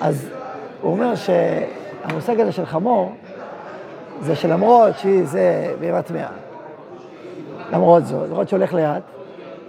אז 0.00 0.28
הוא 0.80 0.92
אומר 0.92 1.14
שהמושג 1.14 2.40
הזה 2.40 2.52
של 2.52 2.66
חמור, 2.66 3.12
זה 4.20 4.36
שלמרות 4.36 4.98
שהיא 4.98 5.24
זה 5.24 5.74
בהמה 5.80 6.02
טמאה, 6.02 6.28
למרות 7.72 8.06
זאת, 8.06 8.28
למרות 8.30 8.48
שהולך 8.48 8.74
לאט, 8.74 9.02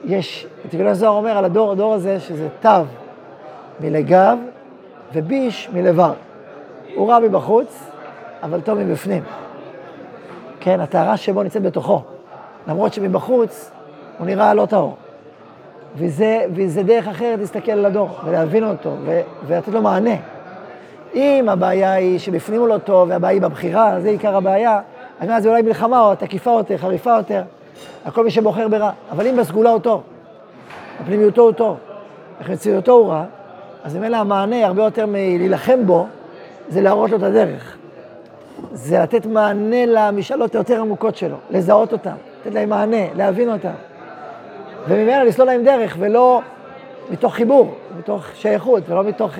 יש, 0.05 0.47
תגלה 0.69 0.89
הזוהר 0.89 1.11
אומר 1.11 1.37
על 1.37 1.45
הדור, 1.45 1.71
הדור 1.71 1.93
הזה, 1.93 2.19
שזה 2.19 2.47
תו 2.61 2.69
מלגב 3.79 4.37
וביש 5.13 5.69
מלבר. 5.73 6.13
הוא 6.99 7.09
רע 7.09 7.19
מבחוץ, 7.19 7.91
אבל 8.43 8.61
טוב 8.61 8.79
מבפנים. 8.79 9.23
כן, 10.59 10.79
הטהרה 10.79 11.17
שבו 11.17 11.43
נמצאת 11.43 11.61
בתוכו. 11.61 12.01
למרות 12.67 12.93
שמבחוץ 12.93 13.71
הוא 14.17 14.27
נראה 14.27 14.53
לא 14.53 14.65
טהור. 14.65 14.95
וזה, 15.95 16.45
וזה 16.55 16.83
דרך 16.83 17.07
אחרת 17.07 17.39
להסתכל 17.39 17.71
על 17.71 17.85
הדור 17.85 18.09
ולהבין 18.25 18.63
אותו 18.63 18.95
ו, 19.05 19.21
ולתת 19.47 19.67
לו 19.67 19.81
מענה. 19.81 20.15
אם 21.15 21.49
הבעיה 21.49 21.93
היא 21.93 22.19
שבפנים 22.19 22.59
הוא 22.59 22.67
לא 22.67 22.77
טוב 22.77 23.09
והבעיה 23.09 23.33
היא 23.33 23.41
בבחירה, 23.41 23.99
זה 23.99 24.09
עיקר 24.09 24.35
הבעיה, 24.35 24.79
אז 25.19 25.43
זה 25.43 25.49
אולי 25.49 25.61
מלחמה 25.61 26.01
או 26.01 26.15
תקיפה 26.15 26.51
יותר, 26.51 26.77
חריפה 26.77 27.11
יותר, 27.17 27.41
הכל 28.05 28.23
מי 28.23 28.31
שבוחר 28.31 28.67
ברע. 28.67 28.91
אבל 29.11 29.27
אם 29.27 29.35
בסגולה 29.35 29.69
הוא 29.69 29.79
טוב, 29.79 30.03
הפנימיותו 30.99 31.41
הוא 31.41 31.51
טוב, 31.51 31.77
החציותו 32.41 32.91
הוא 32.91 33.09
רע, 33.09 33.23
אז 33.83 33.95
ממילא 33.95 34.17
המענה 34.17 34.65
הרבה 34.65 34.83
יותר 34.83 35.05
מלהילחם 35.05 35.85
בו, 35.85 36.07
זה 36.69 36.81
להראות 36.81 37.09
לו 37.09 37.17
את 37.17 37.23
הדרך. 37.23 37.77
זה 38.73 38.99
לתת 38.99 39.25
מענה 39.25 39.85
למשאלות 39.85 40.55
היותר 40.55 40.81
עמוקות 40.81 41.15
שלו, 41.15 41.37
לזהות 41.49 41.93
אותן, 41.93 42.15
לתת 42.41 42.53
להם 42.53 42.69
מענה, 42.69 43.13
להבין 43.15 43.51
אותן. 43.51 43.73
וממילא 44.87 45.23
לסלול 45.23 45.47
להם 45.47 45.63
דרך, 45.63 45.95
ולא 45.99 46.41
מתוך 47.09 47.35
חיבור, 47.35 47.75
מתוך 47.99 48.25
שייכות, 48.33 48.89
ולא 48.89 49.03
מתוך 49.03 49.35
uh, 49.35 49.39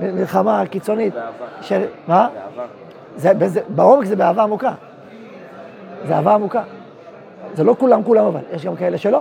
מלחמה 0.00 0.66
קיצונית. 0.66 1.14
באהבה. 1.14 1.46
של, 1.60 1.84
מה? 2.08 2.28
באהבה. 3.16 3.48
זה, 3.48 3.60
בעומק 3.68 4.04
זה 4.04 4.16
באהבה 4.16 4.42
עמוקה. 4.42 4.72
זה 6.06 6.16
אהבה 6.16 6.34
עמוקה. 6.34 6.62
זה 7.54 7.64
לא 7.64 7.74
כולם 7.78 8.02
כולם 8.02 8.24
אבל, 8.24 8.40
יש 8.52 8.66
גם 8.66 8.76
כאלה 8.76 8.98
שלא, 8.98 9.20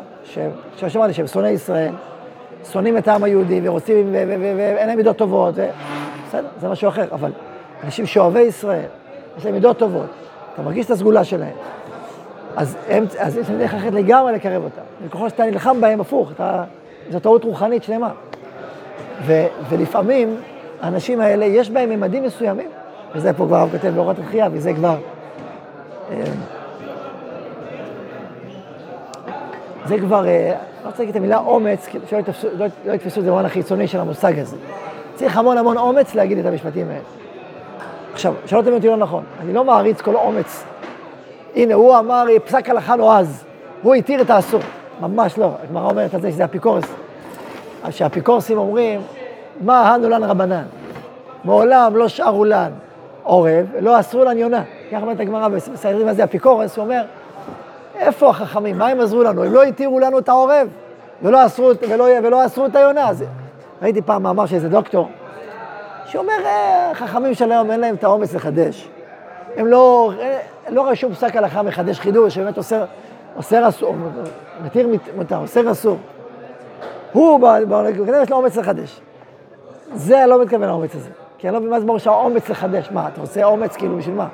שאמרתי, 0.77 1.13
שהם 1.13 1.27
שונאי 1.27 1.49
ישראל, 1.49 1.93
שונאים 2.71 2.97
את 2.97 3.07
העם 3.07 3.23
היהודי 3.23 3.61
ורוצים, 3.63 4.09
ואין 4.11 4.87
להם 4.87 4.97
מידות 4.97 5.17
טובות, 5.17 5.53
ו... 5.57 5.65
בסדר, 6.27 6.47
זה 6.61 6.69
משהו 6.69 6.89
אחר, 6.89 7.05
אבל 7.11 7.31
אנשים 7.83 8.05
שאוהבי 8.05 8.39
ישראל, 8.39 8.85
יש 9.37 9.45
להם 9.45 9.53
מידות 9.53 9.77
טובות, 9.77 10.09
אתה 10.53 10.61
מרגיש 10.61 10.85
את 10.85 10.91
הסגולה 10.91 11.23
שלהם, 11.23 11.55
אז, 12.55 12.77
הם, 12.89 13.05
אז 13.19 13.37
יש 13.37 13.49
להם 13.49 13.59
דרך 13.59 13.73
אחרת 13.73 13.93
לגמרי 13.93 14.33
לקרב 14.33 14.63
אותם. 14.63 14.81
וככל 15.05 15.29
שאתה 15.29 15.45
נלחם 15.45 15.81
בהם, 15.81 16.01
הפוך, 16.01 16.31
אתה, 16.31 16.63
זו 17.09 17.19
טעות 17.19 17.43
רוחנית 17.43 17.83
שלמה. 17.83 18.11
ו, 19.25 19.45
ולפעמים 19.69 20.37
האנשים 20.81 21.21
האלה, 21.21 21.45
יש 21.45 21.69
בהם 21.69 21.89
ממדים 21.89 22.23
מסוימים, 22.23 22.69
וזה 23.15 23.33
פה 23.33 23.45
כבר 23.45 23.57
הרב 23.57 23.71
כותב 23.71 23.87
באורות 23.95 24.19
התחייה, 24.19 24.49
וזה 24.51 24.73
כבר... 24.73 24.97
אה, 26.11 26.23
זה 29.85 29.99
כבר, 29.99 30.27
אה, 30.27 30.55
לא 30.83 30.87
רוצה 30.87 30.99
להגיד 30.99 31.15
את 31.15 31.15
המילה 31.15 31.37
אומץ, 31.37 31.87
שלא 32.09 32.17
יתפסו, 32.17 32.47
לא, 32.57 32.65
לא 32.85 32.93
יתפסו 32.93 33.19
את 33.19 33.25
זה 33.25 33.31
במובן 33.31 33.45
החיצוני 33.45 33.87
של 33.87 33.99
המושג 33.99 34.39
הזה. 34.39 34.57
צריך 35.17 35.37
המון 35.37 35.57
המון 35.57 35.77
אומץ 35.77 36.15
להגיד 36.15 36.37
את 36.37 36.45
המשפטים 36.45 36.87
האלה. 36.89 36.99
עכשיו, 38.13 38.33
שלא 38.45 38.61
תבין 38.61 38.73
אותי 38.73 38.87
לא 38.87 38.97
נכון, 38.97 39.23
אני 39.41 39.53
לא 39.53 39.63
מעריץ 39.63 40.01
כל 40.01 40.15
אומץ. 40.15 40.63
הנה, 41.55 41.73
הוא 41.73 41.99
אמר 41.99 42.25
פסק 42.45 42.69
הלכה 42.69 42.95
נועז, 42.95 43.43
הוא 43.81 43.95
התיר 43.95 44.21
את 44.21 44.29
האסור. 44.29 44.61
ממש 45.01 45.37
לא, 45.37 45.51
הגמרא 45.63 45.89
אומרת 45.89 46.13
על 46.13 46.21
זה 46.21 46.31
שזה 46.31 46.45
אפיקורס. 46.45 46.85
אז 47.83 47.93
שהאפיקורסים 47.93 48.57
אומרים, 48.57 49.01
מה 49.61 49.93
הנו 49.93 50.09
לן 50.09 50.23
רבנן? 50.23 50.63
מעולם 51.43 51.95
לא 51.95 52.07
שרו 52.07 52.45
לן 52.45 52.71
עורב, 53.23 53.65
לא 53.79 53.99
אסרו 53.99 54.23
לן 54.23 54.37
יונה. 54.37 54.63
ככה 54.91 55.01
אומרת 55.01 55.19
הגמרא 55.19 55.47
בסיירים 55.47 56.05
מה 56.05 56.13
זה 56.13 56.23
אפיקורס, 56.23 56.77
הוא 56.77 56.83
אומר, 56.83 57.01
איפה 57.95 58.29
החכמים? 58.29 58.77
מה 58.77 58.87
הם 58.87 58.99
עזרו 58.99 59.23
לנו? 59.23 59.43
הם 59.43 59.53
לא 59.53 59.63
התירו 59.63 59.99
לנו 59.99 60.19
את 60.19 60.29
העורב, 60.29 60.67
ולא 61.21 61.45
אסרו, 61.45 61.71
ולא, 61.89 62.07
ולא 62.23 62.45
אסרו 62.45 62.65
את 62.65 62.75
היונה. 62.75 63.09
אז 63.09 63.23
ראיתי 63.81 64.01
פעם 64.01 64.23
מאמר 64.23 64.45
של 64.45 64.55
איזה 64.55 64.69
דוקטור, 64.69 65.09
שאומר, 66.05 66.45
אה, 66.45 66.91
החכמים 66.91 67.33
של 67.33 67.51
היום 67.51 67.71
אין 67.71 67.79
להם 67.79 67.95
את 67.95 68.03
האומץ 68.03 68.33
לחדש. 68.33 68.89
הם 69.55 69.67
לא, 69.67 70.11
אה, 70.19 70.39
לא 70.69 70.89
רשום 70.89 71.13
פסק 71.13 71.35
הלכה 71.35 71.61
מחדש 71.61 71.99
חידוש, 71.99 72.35
שבאמת 72.35 72.57
אוסר, 72.57 72.85
אוסר 73.35 73.69
אסור, 73.69 73.95
מתיר 74.65 74.89
מותר, 75.15 75.37
אוסר 75.37 75.71
אסור. 75.71 75.97
הוא, 77.11 77.47
כנראה 78.05 78.21
יש 78.21 78.29
לו 78.29 78.37
אומץ 78.37 78.57
לחדש. 78.57 79.01
זה 79.93 80.21
אני 80.21 80.29
לא 80.29 80.41
מתכוון 80.41 80.67
לאומץ 80.67 80.95
הזה. 80.95 81.09
כי 81.37 81.47
אני 81.47 81.53
לא 81.53 81.59
מבין 81.59 81.71
מה 81.71 81.79
זה 81.79 81.85
מרשה 81.85 82.09
אומץ 82.09 82.49
לחדש. 82.49 82.89
מה, 82.91 83.07
אתה 83.07 83.21
רוצה 83.21 83.43
אומץ 83.43 83.75
כאילו 83.75 83.97
בשביל 83.97 84.15
מה? 84.15 84.27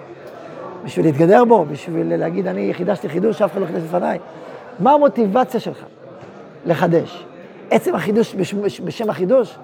בשביל 0.83 1.05
להתגדר 1.05 1.45
בו? 1.45 1.65
בשביל 1.65 2.15
להגיד 2.15 2.47
אני 2.47 2.73
חידשתי 2.73 3.09
חידוש 3.09 3.37
שאף 3.37 3.51
אחד 3.51 3.61
לא 3.61 3.65
חידש 3.65 3.81
לפניי? 3.83 4.19
מה 4.79 4.91
המוטיבציה 4.91 5.59
שלך 5.59 5.85
לחדש? 6.65 7.25
עצם 7.69 7.95
החידוש 7.95 8.35
בשם, 8.35 8.57
בשם 8.85 9.09
החידוש? 9.09 9.55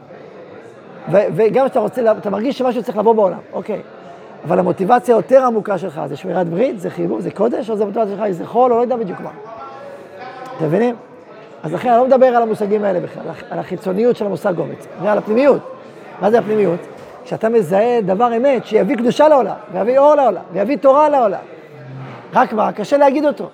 ו- 1.11 1.17
וגם 1.35 1.65
כשאתה 1.65 1.79
רוצה, 1.79 2.11
אתה 2.11 2.29
מרגיש 2.29 2.57
שמשהו 2.57 2.83
צריך 2.83 2.97
לבוא 2.97 3.13
בעולם, 3.13 3.39
אוקיי. 3.53 3.81
אבל 4.45 4.59
המוטיבציה 4.59 5.15
היותר 5.15 5.45
עמוקה 5.45 5.77
שלך 5.77 6.01
זה 6.05 6.15
שמירת 6.15 6.49
ברית, 6.49 6.79
זה 6.79 6.89
חיבור, 6.89 7.21
זה 7.21 7.31
קודש, 7.31 7.69
או 7.69 7.75
זה 7.75 7.85
מוטיבציה 7.85 8.15
שלך, 8.15 8.31
זה 8.31 8.45
חול, 8.45 8.71
או 8.71 8.77
לא 8.77 8.81
יודע 8.81 8.95
בדיוק 8.95 9.19
מה. 9.19 9.29
אתם 10.57 10.65
מבינים? 10.65 10.95
אז 11.63 11.73
לכן 11.73 11.89
אני 11.89 11.97
לא 11.97 12.07
מדבר 12.07 12.25
על 12.25 12.41
המושגים 12.41 12.83
האלה 12.83 12.99
בכלל, 12.99 13.23
על 13.49 13.59
החיצוניות 13.59 14.15
של 14.15 14.25
המושג 14.25 14.59
אומץ, 14.59 14.87
אני 14.99 15.09
על 15.09 15.17
הפנימיות. 15.17 15.61
מה 16.21 16.31
זה 16.31 16.39
הפנימיות? 16.39 16.79
כשאתה 17.23 17.49
מזהה 17.49 18.01
דבר 18.01 18.37
אמת 18.37 18.65
שיביא 18.65 18.95
קדושה 18.95 19.27
לעולם, 19.27 19.55
ויביא 19.73 19.99
אור 19.99 20.15
לעולם, 20.15 20.41
ויביא 20.53 20.77
תורה 20.77 21.09
לעולם. 21.09 21.39
רק 22.33 22.53
מה, 22.53 22.71
קשה 22.71 22.97
להגיד 22.97 23.25
אותו, 23.25 23.49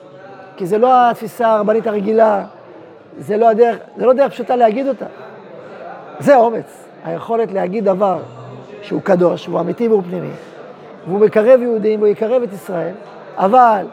כי 0.58 0.66
זה 0.66 0.78
לא 0.78 1.10
התפיסה 1.10 1.48
הרבנית 1.52 1.88
הרגילה, 1.88 2.44
זה 3.18 3.38
לא 3.38 3.50
הדרך, 3.50 3.78
זה 3.98 4.06
לא 4.06 4.14
דרך 4.14 4.32
פשוטה 4.32 4.56
להגיד 4.56 4.88
אותה. 4.88 5.06
זה 6.20 6.36
אומץ, 6.36 6.86
היכולת 7.06 7.52
להגיד 7.52 7.86
דבר 7.86 8.20
שהוא 8.82 9.02
קדוש, 9.02 9.46
הוא 9.46 9.60
אמיתי 9.60 9.88
והוא 9.88 10.04
פנימי, 10.04 10.32
והוא 11.08 11.20
מקרב 11.20 11.62
יהודים 11.62 12.00
והוא 12.00 12.12
יקרב 12.12 12.44
את 12.44 12.54
ישראל, 12.54 12.94
אבל 13.38 13.86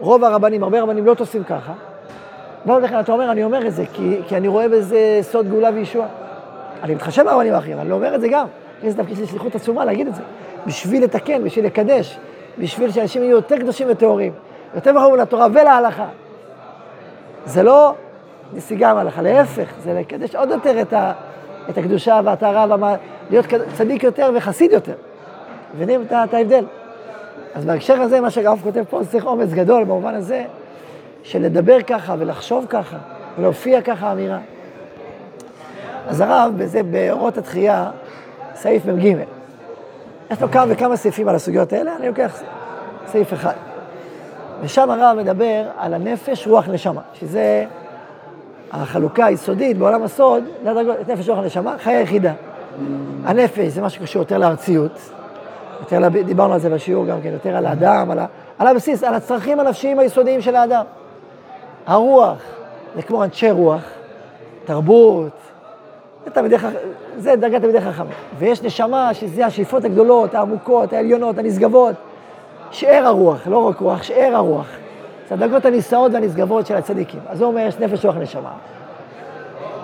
רוב 0.00 0.24
הרבנים, 0.24 0.62
הרבה 0.62 0.82
רבנים 0.82 1.06
לא 1.06 1.14
תוסעים 1.14 1.44
ככה. 1.44 1.72
ועוד 2.66 2.82
לכן 2.82 3.00
אתה 3.00 3.12
אומר, 3.12 3.30
אני 3.30 3.44
אומר 3.44 3.66
את 3.66 3.74
זה, 3.74 3.84
כי, 3.92 4.20
כי 4.28 4.36
אני 4.36 4.48
רואה 4.48 4.68
בזה 4.68 5.18
סוד 5.22 5.48
גאולה 5.48 5.70
וישועה. 5.74 6.08
אני 6.82 6.94
מתחשב 6.94 7.22
ברבנים 7.24 7.54
האחרים, 7.54 7.80
אני 7.80 7.88
לא 7.88 7.94
אומר 7.94 8.14
את 8.14 8.20
זה 8.20 8.28
גם. 8.28 8.46
יש 8.82 8.94
תפקיד 8.94 9.16
של 9.16 9.26
שליחות 9.26 9.54
עצומה 9.54 9.84
להגיד 9.84 10.06
את 10.06 10.14
זה. 10.14 10.22
בשביל 10.66 11.04
לתקן, 11.04 11.44
בשביל 11.44 11.66
לקדש, 11.66 12.18
בשביל 12.58 12.90
שאנשים 12.90 13.22
יהיו 13.22 13.36
יותר 13.36 13.58
קדושים 13.58 13.86
וטהורים, 13.90 14.32
יותר 14.74 14.92
מחוברים 14.92 15.16
לתורה 15.20 15.46
ולהלכה. 15.52 16.06
זה 17.44 17.62
לא 17.62 17.94
נסיגה 18.52 18.94
מההלכה, 18.94 19.22
להפך, 19.22 19.72
זה 19.82 19.94
לקדש 19.94 20.34
עוד 20.34 20.50
יותר 20.50 20.80
את, 20.80 20.92
ה, 20.92 21.12
את 21.70 21.78
הקדושה 21.78 22.20
והטהרה, 22.24 22.96
להיות 23.30 23.46
צדיק 23.74 24.02
יותר 24.02 24.30
וחסיד 24.34 24.72
יותר. 24.72 24.94
מבינים 25.74 26.02
את, 26.02 26.34
ההבדל? 26.34 26.64
אז 27.54 27.64
בהקשר 27.64 28.00
הזה, 28.00 28.20
מה 28.20 28.30
שהרב 28.30 28.60
כותב 28.62 28.84
פה, 28.90 29.00
צריך 29.10 29.26
אומץ 29.26 29.52
גדול 29.52 29.84
במובן 29.84 30.14
הזה, 30.14 30.44
של 31.22 31.42
לדבר 31.42 31.82
ככה 31.82 32.14
ולחשוב 32.18 32.66
ככה, 32.68 32.96
ולהופיע 33.38 33.80
ככה 33.80 34.12
אמירה. 34.12 34.38
אז 36.08 36.20
הרב, 36.20 36.52
בזה, 36.56 36.82
באורות 36.82 37.38
התחייה, 37.38 37.90
סעיף 38.54 38.86
מ"ג. 38.86 39.16
יש 40.30 40.42
לו 40.42 40.50
כמה 40.50 40.64
וכמה 40.68 40.96
סעיפים 40.96 41.28
על 41.28 41.34
הסוגיות 41.34 41.72
האלה, 41.72 41.96
אני 41.96 42.08
לוקח 42.08 42.42
סעיף 43.06 43.32
אחד. 43.32 43.54
ושם 44.62 44.90
הרב 44.90 45.16
מדבר 45.18 45.64
על 45.78 45.94
הנפש, 45.94 46.46
רוח, 46.46 46.68
נשמה, 46.68 47.00
שזה 47.14 47.64
החלוקה 48.70 49.26
היסודית 49.26 49.78
בעולם 49.78 50.02
הסוד, 50.02 50.44
זה 50.64 50.70
הדרגות, 50.70 50.96
נפש, 51.08 51.28
רוח, 51.28 51.38
נשמה, 51.38 51.76
חיי 51.78 51.96
היחידה. 51.96 52.32
הנפש 53.24 53.68
זה 53.68 53.82
מה 53.82 53.90
שקשור 53.90 54.22
יותר 54.22 54.38
לארציות, 54.38 54.98
יותר, 55.80 56.08
דיברנו 56.08 56.54
על 56.54 56.60
זה 56.60 56.70
בשיעור 56.70 57.06
גם 57.06 57.22
כן, 57.22 57.32
יותר 57.32 57.56
על 57.56 57.66
האדם, 57.66 58.10
על, 58.10 58.18
ה, 58.18 58.26
על 58.58 58.66
הבסיס, 58.66 59.04
על 59.04 59.14
הצרכים 59.14 59.60
הנפשיים 59.60 59.98
היסודיים 59.98 60.40
של 60.40 60.56
האדם. 60.56 60.84
הרוח, 61.86 62.38
זה 62.96 63.02
כמו 63.02 63.24
אנשי 63.24 63.50
רוח, 63.50 63.82
תרבות, 64.64 65.32
זה, 66.24 66.30
תלמידי, 66.30 66.56
זה 67.18 67.36
דרגת 67.36 67.60
תלמידי 67.60 67.80
חכמים. 67.80 68.12
ויש 68.38 68.62
נשמה 68.62 69.14
שזה 69.14 69.46
השאיפות 69.46 69.84
הגדולות, 69.84 70.34
העמוקות, 70.34 70.92
העליונות, 70.92 71.38
הנשגבות. 71.38 71.94
שאר 72.70 73.06
הרוח, 73.06 73.46
לא 73.46 73.68
רק 73.68 73.80
רוח, 73.80 74.02
שאר 74.02 74.32
הרוח. 74.34 74.66
זה 75.30 75.34
הדרגות 75.34 75.64
הנישאות 75.64 76.12
והנשגבות 76.14 76.66
של 76.66 76.76
הצדיקים. 76.76 77.20
אז 77.28 77.40
הוא 77.40 77.48
אומר, 77.48 77.60
יש 77.60 77.78
נפש 77.78 78.04
רוח 78.04 78.16
נשמה. 78.16 78.52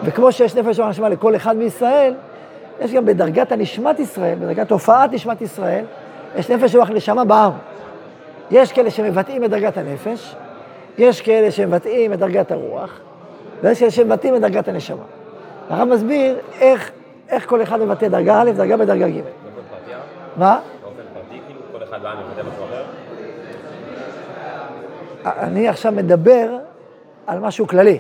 וכמו 0.05 0.33
שיש 0.33 0.55
נפש 0.55 0.81
רוח 0.81 0.89
נשמה 0.89 1.09
לכל 1.09 1.37
אחד 1.37 1.57
מישראל, 1.57 2.15
יש 2.81 2.93
גם 2.93 3.05
בדרגת 3.05 3.53
הנשמת 3.53 3.99
ישראל, 3.99 4.39
בדרגת 4.39 4.71
הופעת 4.71 5.13
נשמת 5.13 5.41
ישראל, 5.41 5.85
יש 6.37 6.51
נפש 6.51 6.75
רוח 6.75 6.91
נשמה 6.91 7.25
בעם. 7.25 7.53
יש 8.51 8.73
כאלה 8.73 8.91
שמבטאים 8.91 9.45
את 9.45 9.51
דרגת 9.51 9.77
הנפש, 9.77 10.35
יש 10.99 11.21
כאלה 11.21 11.51
שמבטאים 11.51 12.13
את 12.13 12.19
דרגת 12.19 12.53
הרוח, 12.53 13.01
ויש 13.63 13.79
כאלה 13.79 13.91
שמבטאים 13.91 14.37
את 14.37 14.41
דרגת 14.41 14.69
הנשמה. 14.69 15.03
הרב 15.71 15.89
מסביר 15.89 16.37
איך, 16.61 16.91
איך 17.29 17.49
כל 17.49 17.63
אחד 17.63 17.81
מבטא 17.81 18.09
דרגה 18.09 18.43
א', 18.43 18.51
דרגה 18.51 18.77
בדרגה 18.77 19.09
ג'. 19.09 19.13
פרטי? 19.13 19.91
מה? 20.37 20.61
באופן 20.83 21.03
פרטי, 21.15 21.41
כאילו 21.47 21.61
כל 21.73 21.85
אחד 21.85 22.03
בעם 22.03 22.19
מבטא 22.19 22.41
משהו 22.41 22.65
אחר? 22.65 22.83
אני 25.27 25.69
עכשיו 25.69 25.93
מדבר 25.93 26.49
על 27.27 27.39
משהו 27.39 27.67
כללי. 27.67 27.99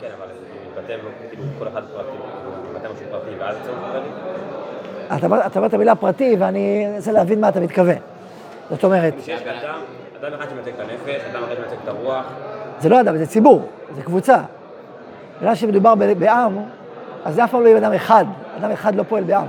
כן, 0.00 0.06
אבל 0.18 0.26
זה 0.28 0.34
מתבטא, 0.80 0.94
כאילו 1.30 1.42
כל 1.58 1.68
אחד 1.68 1.82
פרטי, 1.92 2.16
מבטא 2.70 2.86
משהו 2.92 3.06
פרטי 3.10 3.30
ואז 3.38 3.56
משהו 3.60 3.72
כללי? 3.92 4.08
אתה 5.16 5.26
אומר- 5.56 5.66
את 5.66 5.74
המילה 5.74 5.94
פרטי, 5.94 6.36
ואני 6.38 6.86
רוצה 6.96 7.12
להבין 7.12 7.40
מה 7.40 7.48
אתה 7.48 7.60
מתכוון. 7.60 7.96
זאת 8.70 8.84
אומרת, 8.84 9.14
שיש 9.24 9.42
אדם, 9.42 9.78
אדם 10.20 10.32
אחד 10.34 10.48
שמייצג 10.50 10.70
את 10.74 10.80
הנפש, 10.80 11.24
אדם 11.30 11.42
אחד 11.44 11.54
שמייצג 11.54 11.76
את 11.82 11.88
הרוח, 11.88 12.24
זה 12.80 12.88
לא 12.88 13.00
אדם, 13.00 13.16
זה 13.16 13.26
ציבור, 13.26 13.62
זה 13.96 14.02
קבוצה. 14.02 14.38
בגלל 15.40 15.54
שמדובר 15.54 15.94
בעם, 16.18 16.58
אז 17.24 17.34
זה 17.34 17.44
אף 17.44 17.50
פעם 17.50 17.62
לא 17.62 17.68
יהיה 17.68 17.78
אדם 17.78 17.92
אחד. 17.92 18.24
אדם 18.58 18.70
אחד 18.70 18.94
לא 18.94 19.02
פועל 19.02 19.24
בעם, 19.24 19.46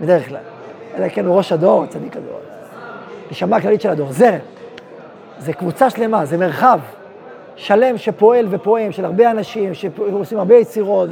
בדרך 0.00 0.28
כלל. 0.28 0.38
אלא 0.96 1.08
כן 1.08 1.26
הוא 1.26 1.36
ראש 1.36 1.52
הדור, 1.52 1.86
צדיק 1.86 2.16
הדור. 2.16 2.40
נשמה 3.30 3.56
הכללית 3.56 3.80
של 3.80 3.90
הדור, 3.90 4.12
זרם. 4.12 4.38
זה 5.38 5.52
קבוצה 5.52 5.90
שלמה, 5.90 6.24
זה 6.24 6.38
מרחב 6.38 6.78
שלם 7.56 7.98
שפועל 7.98 8.46
ופועם, 8.50 8.92
של 8.92 9.04
הרבה 9.04 9.30
אנשים, 9.30 9.74
שעושים 9.74 10.38
הרבה 10.38 10.54
יצירות 10.54 11.08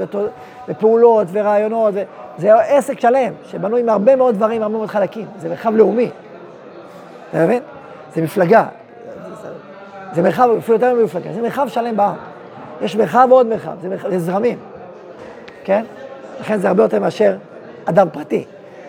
ופעולות 0.69 1.26
ורעיונות. 1.33 1.95
ו... 1.95 2.02
זה 2.38 2.55
עסק 2.55 3.00
שלם, 3.00 3.33
שבנוי 3.47 3.83
מהרבה 3.83 4.17
מאוד 4.17 4.35
דברים, 4.35 4.61
מהרבה 4.61 4.76
מאוד 4.76 4.88
חלקים. 4.88 5.26
זה 5.38 5.49
מרחב 5.49 5.76
לאומי. 5.76 6.11
אתה 7.31 7.45
מבין? 7.45 7.62
זה 8.14 8.23
מפלגה. 8.23 8.64
זה 10.12 10.23
מרחב, 10.23 10.49
אפילו 10.59 10.76
יותר 10.76 10.95
ממפלגה, 10.95 11.33
זה 11.33 11.43
מרחב 11.43 11.69
שלם 11.69 11.97
בעם. 11.97 12.14
יש 12.83 12.97
מרחב 12.97 13.26
ועוד 13.31 13.47
מרחב, 13.47 13.73
זה, 13.83 13.88
מרחב, 13.88 14.11
זה 14.11 14.19
זרמים, 14.19 14.59
כן? 15.64 15.85
לכן 16.41 16.59
זה 16.59 16.69
הרבה 16.69 16.83
יותר 16.83 17.00
מאשר 17.00 17.37
אדם 17.85 18.09
פרטי. 18.12 18.45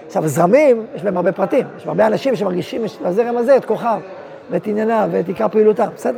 עכשיו, 0.08 0.28
זרמים, 0.28 0.86
יש 0.96 1.04
בהם 1.04 1.18
הרבה 1.18 1.32
פרטים, 1.32 1.68
יש 1.78 1.88
הרבה 1.88 2.08
אנשים 2.08 2.36
שמרגישים 2.36 2.84
לזרם 3.06 3.38
הזה 3.38 3.58
את 3.58 3.66
כוחם, 3.66 4.00
ואת 4.50 4.68
ענייניו, 4.68 5.10
ואת 5.12 5.28
עיקר 5.28 5.48
פעילותם, 5.48 5.88
בסדר? 5.96 6.18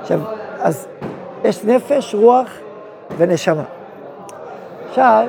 עכשיו, 0.00 0.20
אז 0.60 0.88
יש 1.44 1.64
נפש, 1.64 2.14
רוח 2.14 2.48
ונשמה. 3.16 3.64
עכשיו, 4.88 5.26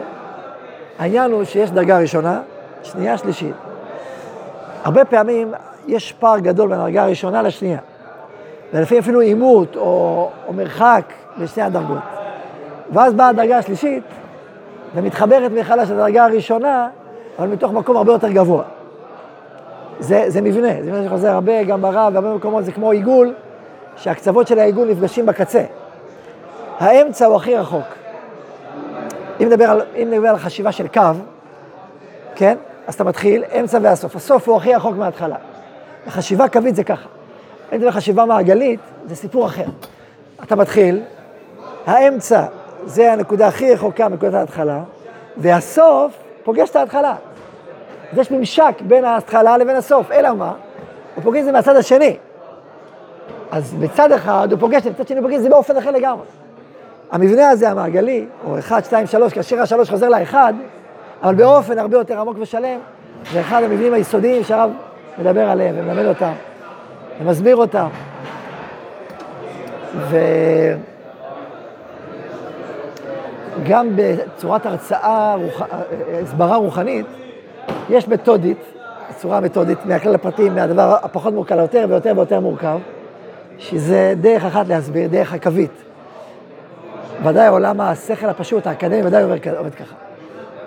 העניין 1.00 1.32
הוא 1.32 1.44
שיש 1.44 1.72
דרגה 1.72 2.00
ראשונה, 2.00 2.42
שנייה, 2.84 3.18
שלישית. 3.18 3.56
הרבה 4.84 5.06
פעמים 5.06 5.54
יש 5.88 6.14
פער 6.14 6.40
גדול 6.40 6.70
בין 6.70 6.80
הדרגה 6.80 7.04
הראשונה 7.04 7.42
לשנייה. 7.42 7.80
ולפעמים 8.74 9.04
אפילו 9.04 9.20
עימות 9.20 9.76
או, 9.76 10.30
או 10.48 10.54
מרחק 10.54 11.04
בשתי 11.40 11.62
הדרגות. 11.62 12.04
ואז 12.94 13.14
באה 13.14 13.30
הדרגה 13.30 13.58
השלישית, 13.58 14.04
ומתחברת 14.96 15.52
מחדש 15.52 15.90
לדרגה 15.90 16.26
הראשונה, 16.26 16.90
אבל 17.40 17.48
מתוך 17.48 17.72
מקום 17.72 17.98
הרבה 17.98 18.12
יותר 18.12 18.32
גבוה. 18.32 18.64
זה, 20.00 20.24
זה 20.28 20.42
מבנה, 20.42 20.84
זה 20.84 20.92
מבנה 20.92 21.06
שחוזר 21.06 21.30
הרבה, 21.30 21.64
גם 21.64 21.82
ברב, 21.82 22.14
בהרבה 22.14 22.36
מקומות, 22.36 22.66
זה 22.66 22.72
כמו 22.72 22.92
עיגול, 22.92 23.34
שהקצוות 23.96 24.48
של 24.48 24.60
העיגול 24.60 24.88
נפגשים 24.88 25.26
בקצה. 25.26 25.64
האמצע 26.80 27.26
הוא 27.26 27.36
הכי 27.36 27.56
רחוק. 27.56 27.86
אם 29.42 29.46
נדבר 29.46 29.66
על, 29.70 29.82
אם 29.96 30.08
נדבר 30.12 30.28
על 30.28 30.38
חשיבה 30.38 30.72
של 30.72 30.88
קו, 30.88 31.02
כן? 32.36 32.58
אז 32.88 32.94
אתה 32.94 33.04
מתחיל, 33.04 33.44
אמצע 33.60 33.80
והסוף. 33.82 34.16
הסוף 34.16 34.48
הוא 34.48 34.58
הכי 34.58 34.76
רחוק 34.76 34.96
מההתחלה. 34.96 35.36
החשיבה 36.08 36.48
קווית 36.48 36.76
זה 36.76 36.84
ככה. 36.84 37.10
אם 37.72 37.76
נדבר 37.76 37.88
על 37.88 37.94
חשיבה 37.94 38.26
מעגלית, 38.26 38.80
זה 39.06 39.16
סיפור 39.16 39.46
אחר. 39.46 39.66
אתה 40.44 40.56
מתחיל, 40.56 41.02
האמצע 41.86 42.46
זה 42.86 43.14
הנקודה 43.14 43.48
הכי 43.48 43.74
רחוקה 43.74 44.10
מנקודת 44.10 44.34
ההתחלה, 44.34 44.82
והסוף 45.38 46.14
פוגש 46.44 46.70
את 46.70 46.76
ההתחלה. 46.76 47.16
אז 48.12 48.18
יש 48.18 48.32
ממשק 48.32 48.74
בין 48.82 49.06
ההתחלה 49.06 49.58
לבין 49.58 49.76
הסוף, 49.76 50.12
אלא 50.12 50.34
מה? 50.34 50.54
הוא 51.16 51.24
פוגש 51.24 51.40
את 51.40 51.46
זה 51.46 51.52
מהצד 51.52 51.76
השני. 51.76 52.18
אז 53.52 53.74
בצד 53.74 54.12
אחד 54.12 54.52
הוא 54.52 54.60
פוגש 54.60 54.78
את 54.78 54.84
זה, 54.84 54.90
בצד 54.90 55.08
שני 55.08 55.18
הוא 55.18 55.28
פוגש 55.28 55.38
את 55.38 55.44
זה 55.44 55.50
באופן 55.50 55.78
אחר 55.78 55.92
לגמרי. 55.92 56.26
המבנה 57.12 57.50
הזה 57.50 57.70
המעגלי, 57.70 58.26
או 58.48 58.60
1, 58.60 58.86
2, 58.86 59.08
3, 59.08 59.34
כאשר 59.34 59.62
השלוש 59.62 59.90
חוזר 59.90 60.10
לאחד, 60.10 60.54
אבל 61.24 61.36
באופן 61.36 61.80
הרבה 61.80 61.98
יותר 61.98 62.20
עמוק 62.20 62.38
ושלם, 62.40 62.80
זה 63.32 63.42
אחד 63.42 63.64
המבנים 63.64 63.94
היסודיים 63.94 64.44
שהרב 64.44 64.72
מדבר 65.18 65.50
עליהם 65.50 65.76
ומלמד 65.78 66.06
אותם 66.06 66.32
ומסביר 67.22 67.56
אותם. 67.56 67.88
וגם 73.62 73.90
בצורת 73.96 74.66
הרצאה, 74.66 75.36
רוח... 75.36 75.62
הסברה 76.24 76.56
רוחנית, 76.56 77.06
יש 77.90 78.08
מתודית, 78.08 78.58
צורה 79.16 79.40
מתודית, 79.40 79.86
מהכלל 79.86 80.16
הפרטי, 80.16 80.50
מהדבר 80.50 80.96
הפחות 81.02 81.34
מורכב 81.34 81.56
ליותר 81.56 81.86
ויותר 81.90 82.14
ויותר 82.16 82.40
מורכב, 82.40 82.78
שזה 83.58 84.14
דרך 84.22 84.46
אחת 84.46 84.68
להסביר, 84.68 85.08
דרך 85.08 85.34
הקווית. 85.34 85.72
ודאי 87.24 87.48
עולם 87.48 87.82
השכל 87.82 88.30
הפשוט, 88.30 88.68
האקדמי, 88.68 89.04
ודאי 89.04 89.24
עובד 89.24 89.76
ככה. 89.76 89.96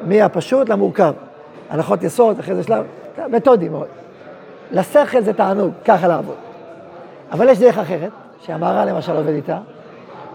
מהפשוט 0.02 0.68
למורכב. 0.68 1.12
הנחות 1.70 2.02
יסוד, 2.02 2.38
אחרי 2.38 2.54
זה 2.54 2.62
שלב, 2.62 2.84
מתודי 3.28 3.68
מאוד. 3.68 3.86
לשכל 4.70 5.22
זה 5.22 5.32
תענוג, 5.32 5.72
ככה 5.84 6.08
לעבוד. 6.08 6.36
אבל 7.32 7.48
יש 7.48 7.58
דרך 7.58 7.78
אחרת, 7.78 8.10
שהמהר"ל 8.40 8.88
למשל 8.88 9.16
עובד 9.16 9.34
איתה, 9.34 9.58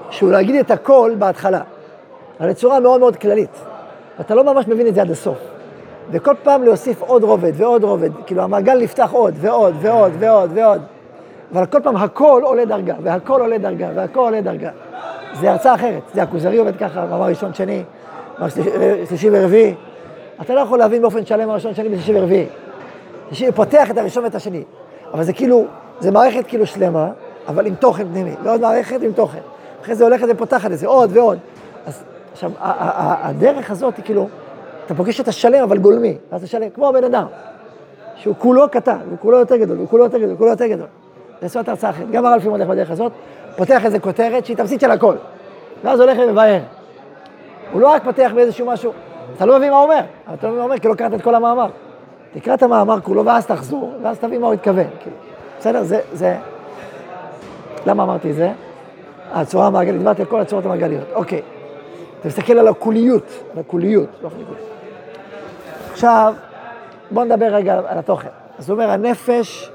שהוא 0.09 0.31
להגיד 0.31 0.55
את 0.55 0.71
הכל 0.71 1.11
בהתחלה, 1.19 1.61
אבל 2.39 2.49
בצורה 2.49 2.79
מאוד 2.79 2.99
מאוד 2.99 3.15
כללית. 3.15 3.63
ואתה 4.17 4.35
לא 4.35 4.43
ממש 4.43 4.67
מבין 4.67 4.87
את 4.87 4.95
זה 4.95 5.01
עד 5.01 5.11
הסוף. 5.11 5.56
וכל 6.11 6.33
פעם 6.43 6.63
להוסיף 6.63 7.01
עוד 7.01 7.23
רובד 7.23 7.51
ועוד 7.55 7.83
רובד, 7.83 8.09
כאילו 8.25 8.43
המעגל 8.43 8.77
נפתח 8.81 9.11
עוד 9.11 9.33
ועוד 9.37 9.75
ועוד 9.81 10.11
ועוד 10.19 10.49
ועוד. 10.53 10.81
אבל 11.53 11.65
כל 11.65 11.79
פעם 11.83 11.97
הכל 11.97 12.41
עולה 12.45 12.65
דרגה, 12.65 12.95
והכל 13.03 13.41
עולה 13.41 13.57
דרגה, 13.57 13.89
והכל 13.95 14.19
עולה 14.19 14.41
דרגה. 14.41 14.69
זה 15.33 15.51
הרצאה 15.51 15.75
אחרת, 15.75 16.01
זה 16.13 16.23
הכוזרי 16.23 16.57
עובד 16.57 16.75
ככה, 16.75 17.05
מאמר 17.05 17.25
ראשון, 17.25 17.53
שני, 17.53 17.83
מאמר 18.39 18.49
שלישי 19.07 19.29
ורביעי. 19.31 19.73
אתה 20.41 20.53
לא 20.53 20.59
יכול 20.59 20.79
להבין 20.79 21.01
באופן 21.01 21.25
שלם 21.25 21.49
הראשון, 21.49 21.73
שני 21.73 21.87
ושלישי 21.87 22.19
ורביעי. 22.19 22.45
שלישי 23.27 23.51
פותח 23.51 23.91
את 23.91 23.97
הראשון 23.97 24.23
ואת 24.23 24.35
השני. 24.35 24.63
אבל 25.13 25.23
זה 25.23 25.33
כאילו, 25.33 25.65
זה 25.99 26.11
מערכת 26.11 26.47
כאילו 26.47 26.65
שלמה, 26.65 27.09
אבל 27.47 27.65
עם 27.65 27.75
תוכן 27.75 28.07
פנימי, 28.07 28.31
ועוד 28.43 28.61
מערכת 28.61 29.01
עם 29.01 29.11
תוכן. 29.11 29.39
אחרי 29.81 29.95
זה 29.95 30.03
הולכת 30.03 30.27
ופותחת 30.29 30.71
את 30.71 30.77
זה 30.77 30.87
עוד 30.87 31.17
ועוד. 31.17 31.37
אז 31.85 32.03
עכשיו, 32.31 32.51
הדרך 32.59 33.71
הזאת 33.71 33.97
היא 33.97 34.05
כאילו, 34.05 34.27
אתה 34.87 34.95
פוגש 34.95 35.19
את 35.19 35.27
השלם 35.27 35.63
אבל 35.63 35.77
גולמי, 35.77 36.17
ואז 36.31 36.43
השלם, 36.43 36.69
כמו 36.69 36.87
הבן 36.89 37.03
אדם, 37.03 37.25
שהוא 38.15 38.35
כולו 38.37 38.69
קטן, 38.69 38.97
הוא 39.09 39.17
כולו 39.21 39.37
יותר 39.37 39.57
גדול, 39.57 39.77
הוא 39.77 39.87
כולו 39.87 40.03
יותר 40.03 40.17
גדול, 40.17 40.29
הוא 40.29 40.37
כולו 40.37 40.49
יותר 40.49 40.67
גדול. 40.67 40.87
זה 41.41 41.59
את 41.59 41.69
הרצאה 41.69 41.89
אחרת. 41.89 42.11
גם 42.11 42.25
הרב 42.25 42.41
פימון 42.41 42.61
הולך 42.61 42.71
בדרך 42.71 42.91
הזאת, 42.91 43.11
פותח 43.55 43.85
איזה 43.85 43.99
כותרת 43.99 44.45
שהיא 44.45 44.57
תמצית 44.57 44.81
של 44.81 44.91
הכל. 44.91 45.15
ואז 45.83 45.99
הולך 45.99 46.17
ומבאר. 46.21 46.59
הוא 47.71 47.81
לא 47.81 47.87
רק 47.87 48.03
פותח 48.03 48.31
באיזשהו 48.35 48.67
משהו, 48.67 48.91
אתה 49.35 49.45
לא 49.45 49.57
מבין 49.57 49.69
מה 49.69 49.77
הוא 49.77 49.83
אומר, 49.83 50.01
אבל 50.27 50.35
אתה 50.35 50.47
לא 50.47 50.53
מבין 50.53 50.57
מה 50.57 50.63
הוא 50.63 50.71
אומר 50.71 50.79
כי 50.79 50.87
לא 50.87 50.93
קראת 50.93 51.13
את 51.13 51.21
כל 51.21 51.35
המאמר. 51.35 51.69
תקרא 52.33 52.53
את 52.53 52.63
המאמר 52.63 53.01
כולו 53.01 53.25
ואז 53.25 53.45
תחזור, 53.45 53.93
ואז 54.03 54.19
תבין 54.19 54.41
מה 54.41 54.47
הוא 54.47 54.53
התכוון. 54.53 54.87
בסדר? 55.59 55.83
זה, 55.83 55.99
זה... 56.13 56.35
למה 57.85 58.03
אמרתי 58.03 58.33
זה? 58.33 58.51
הצורה 59.31 59.67
המעגלית, 59.67 59.97
דיברתי 59.97 60.21
על 60.21 60.27
כל 60.27 60.41
הצורות 60.41 60.65
המעגליות. 60.65 61.03
אוקיי. 61.13 61.41
אתה 62.19 62.27
מסתכל 62.27 62.59
על 62.59 62.67
הקוליות, 62.67 63.23
על 63.53 63.59
הקוליות, 63.59 64.09
לא 64.23 64.29
חלקות. 64.29 64.76
עכשיו, 65.97 66.33
בואו 67.11 67.25
נדבר 67.25 67.45
רגע 67.45 67.73
על 67.73 67.97
התוכן. 67.99 68.27
אז 68.59 68.69
הוא 68.69 68.75
אומר, 68.75 68.89
הנפש 68.89 69.71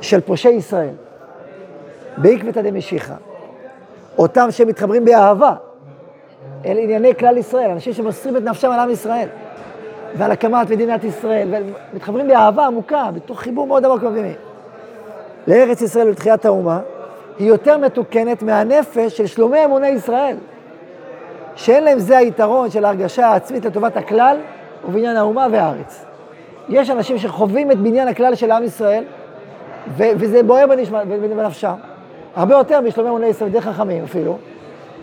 של 0.00 0.20
פושעי 0.20 0.52
ישראל, 0.52 0.94
בעקבתא 2.16 2.62
דמשיחא, 2.62 3.14
אותם 4.18 4.50
שמתחברים 4.50 5.04
באהבה 5.04 5.54
אל 6.66 6.78
ענייני 6.78 7.14
כלל 7.14 7.36
ישראל, 7.36 7.70
אנשים 7.70 7.92
שמוסרים 7.92 8.36
את 8.36 8.42
נפשם 8.42 8.70
על 8.70 8.80
עם 8.80 8.90
ישראל 8.90 9.28
ועל 10.16 10.30
הקמת 10.30 10.70
מדינת 10.70 11.04
ישראל, 11.04 11.54
ומתחברים 11.92 12.28
באהבה 12.28 12.66
עמוקה, 12.66 13.10
בתוך 13.14 13.40
חיבור 13.40 13.66
מאוד 13.66 13.84
עמוק 13.84 14.02
ובאמת. 14.02 14.36
לארץ 15.46 15.82
ישראל 15.82 16.06
ולתחיית 16.06 16.44
האומה, 16.44 16.80
היא 17.38 17.48
יותר 17.48 17.78
מתוקנת 17.78 18.42
מהנפש 18.42 19.16
של 19.16 19.26
שלומי 19.26 19.64
אמוני 19.64 19.88
ישראל, 19.88 20.36
שאין 21.56 21.84
להם 21.84 21.98
זה 21.98 22.18
היתרון 22.18 22.70
של 22.70 22.84
ההרגשה 22.84 23.26
העצמית 23.26 23.64
לטובת 23.64 23.96
הכלל 23.96 24.36
ובניין 24.88 25.16
האומה 25.16 25.46
והארץ. 25.52 26.04
יש 26.68 26.90
אנשים 26.90 27.18
שחווים 27.18 27.70
את 27.70 27.78
בניין 27.78 28.08
הכלל 28.08 28.34
של 28.34 28.50
עם 28.50 28.64
ישראל, 28.64 29.04
ו- 29.96 30.10
וזה 30.18 30.42
בוער 30.42 30.66
בנפשם, 31.36 31.74
הרבה 32.36 32.54
יותר 32.54 32.80
משלומי 32.80 33.08
אמוני 33.10 33.26
ישראל, 33.26 33.50
די 33.50 33.60
חכמים 33.60 34.04
אפילו, 34.04 34.38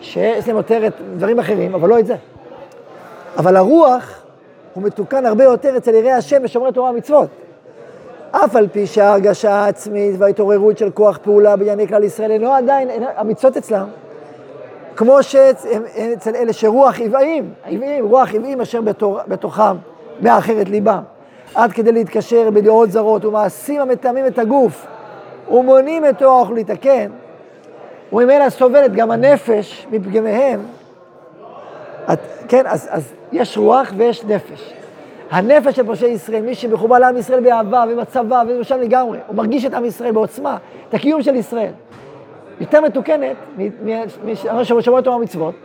שיש 0.02 0.48
להם 0.48 0.58
יותר 0.58 0.88
את 0.88 0.94
דברים 1.18 1.40
אחרים, 1.40 1.76
אבל 1.76 1.90
לא 1.90 2.00
את 2.00 2.06
זה. 2.06 2.16
אבל 3.38 3.56
הרוח 3.56 4.22
הוא 4.74 4.84
מתוקן 4.84 5.26
הרבה 5.26 5.44
יותר 5.44 5.78
אצל 5.78 5.96
יראי 5.96 6.12
השם 6.12 6.38
ושומרי 6.44 6.72
תורה 6.72 6.92
ומצוות. 6.92 7.30
אף 8.32 8.56
על 8.56 8.68
פי 8.68 8.88
שההרגשה 8.88 9.52
העצמית 9.52 10.16
וההתעוררות 10.18 10.78
של 10.78 10.90
כוח 10.90 11.18
פעולה 11.18 11.56
בענייני 11.56 11.88
כלל 11.88 12.04
ישראל 12.04 12.32
אינו 12.32 12.54
עדיין 12.54 12.90
אמיצות 13.22 13.58
אצלם, 13.58 13.88
כמו 15.02 15.24
שאצל 15.24 16.36
אלה 16.36 16.54
שרוח 16.54 17.00
עוועים, 17.00 17.54
עוועים, 17.66 18.06
רוח 18.06 18.36
עוועים 18.36 18.62
אשר 18.62 18.82
בתור, 18.82 19.20
בתוכם 19.28 19.76
מאחרת 20.22 20.70
ליבם, 20.70 21.02
עד 21.56 21.72
כדי 21.72 21.92
להתקשר 21.92 22.50
בדעות 22.50 22.92
זרות 22.92 23.26
ומעשים 23.26 23.82
המטעמים 23.82 24.28
את 24.28 24.40
הגוף 24.40 24.88
ומונעים 25.52 26.06
את 26.06 26.22
האוך 26.22 26.52
להתקן, 26.52 27.12
וממילא 28.14 28.50
סובלת 28.50 28.94
גם 28.94 29.12
הנפש 29.12 29.88
מפגמיהם. 29.92 30.60
את, 32.14 32.20
כן, 32.48 32.68
אז, 32.68 32.88
אז 32.92 33.14
יש 33.32 33.58
רוח 33.58 33.94
ויש 33.98 34.24
נפש. 34.24 34.74
הנפש 35.32 35.76
של 35.76 35.86
פושעי 35.86 36.12
ישראל, 36.12 36.42
מי 36.42 36.56
שמחובר 36.56 37.00
לעם 37.00 37.18
ישראל 37.18 37.40
באהבה 37.40 37.84
ובצבא 37.90 38.44
ובשם 38.48 38.80
לגמרי, 38.80 39.20
הוא 39.28 39.36
מרגיש 39.36 39.66
את 39.66 39.74
עם 39.74 39.86
ישראל 39.86 40.12
בעוצמה, 40.12 40.58
את 40.90 40.94
הקיום 40.94 41.22
של 41.24 41.36
ישראל. 41.36 41.72
יותר 42.62 42.82
מתוקנת 42.82 43.36
משומרי 44.54 45.04
תורה 45.04 45.18
ומצוות, 45.18 45.56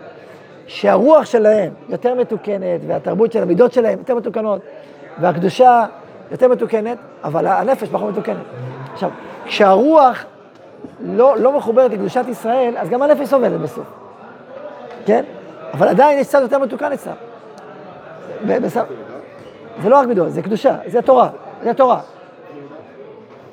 שהרוח 0.66 1.24
שלהם 1.24 1.72
יותר 1.88 2.14
מתוקנת, 2.14 2.80
והתרבות 2.86 3.32
של 3.32 3.42
המידות 3.42 3.72
שלהם 3.72 3.98
יותר 3.98 4.14
מתוקנות, 4.14 4.60
והקדושה 5.20 5.84
יותר 6.30 6.48
מתוקנת, 6.48 6.98
אבל 7.24 7.46
הנפש 7.46 7.88
פחות 7.88 8.10
מתוקנת. 8.10 8.42
עכשיו, 8.92 9.10
כשהרוח 9.44 10.24
לא, 11.00 11.36
לא 11.38 11.56
מחוברת 11.56 11.90
לקדושת 11.90 12.24
ישראל, 12.28 12.74
אז 12.76 12.88
גם 12.88 13.02
הנפש 13.02 13.28
סובלת 13.28 13.60
בסוף, 13.60 13.86
כן? 15.06 15.24
אבל 15.72 15.88
עדיין 15.88 16.18
יש 16.18 16.28
צד 16.28 16.42
יותר 16.42 16.58
מתוקן 16.58 16.92
אצלם. 16.92 17.14
זה 19.82 19.88
לא 19.88 19.96
רק 19.96 20.06
מידות, 20.06 20.32
זה 20.32 20.42
קדושה, 20.42 20.76
זה 20.86 21.02
תורה, 21.02 21.28
זה 21.62 21.74
תורה. 21.74 22.00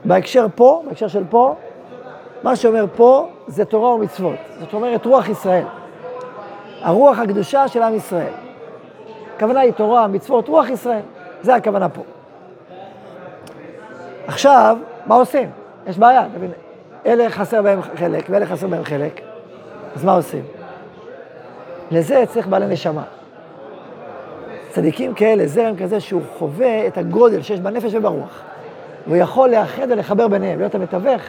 בהקשר 0.06 0.48
פה, 0.56 0.84
בהקשר 0.88 1.08
של 1.08 1.24
פה, 1.30 1.56
מה 2.44 2.56
שאומר 2.56 2.86
פה 2.96 3.30
זה 3.48 3.66
תורה 3.66 3.90
ומצוות. 3.90 4.36
זאת 4.60 4.74
אומרת 4.74 5.06
רוח 5.06 5.30
ישראל. 5.30 5.66
הרוח 6.82 7.20
הקדושה 7.20 7.68
של 7.68 7.82
עם 7.82 7.96
ישראל. 7.96 8.34
הכוונה 9.36 9.60
היא 9.60 9.74
תורה, 9.74 10.08
מצוות, 10.08 10.48
רוח 10.48 10.70
ישראל. 10.70 11.02
זה 11.42 11.56
הכוונה 11.56 11.90
פה. 11.90 12.02
עכשיו, 14.28 14.78
מה 15.06 15.16
עושים? 15.16 15.50
יש 15.88 15.98
בעיה, 15.98 16.26
תבין. 16.36 16.52
אלה 17.06 17.30
חסר 17.30 17.62
בהם 17.62 17.82
חלק 17.82 18.26
ואלה 18.30 18.46
חסר 18.46 18.68
בהם 18.68 18.84
חלק, 18.84 19.22
אז 19.96 20.06
מה 20.06 20.14
עושים? 20.14 20.44
לזה 21.92 22.24
צריך 22.28 22.48
בעלי 22.48 22.68
נשמה. 22.68 23.04
צדיקים 24.70 25.14
כאלה, 25.14 25.48
זרם 25.48 25.76
כזה 25.78 26.00
שהוא 26.00 26.22
חווה 26.38 26.88
את 26.88 26.98
הגודל 26.98 27.42
שיש 27.42 27.60
בנפש 27.60 27.94
וברוח, 27.94 28.42
והוא 29.08 29.18
יכול 29.18 29.50
לאחד 29.50 29.88
ולחבר 29.90 30.28
ביניהם, 30.28 30.60
להיות 30.60 30.76
המתווך. 30.76 31.22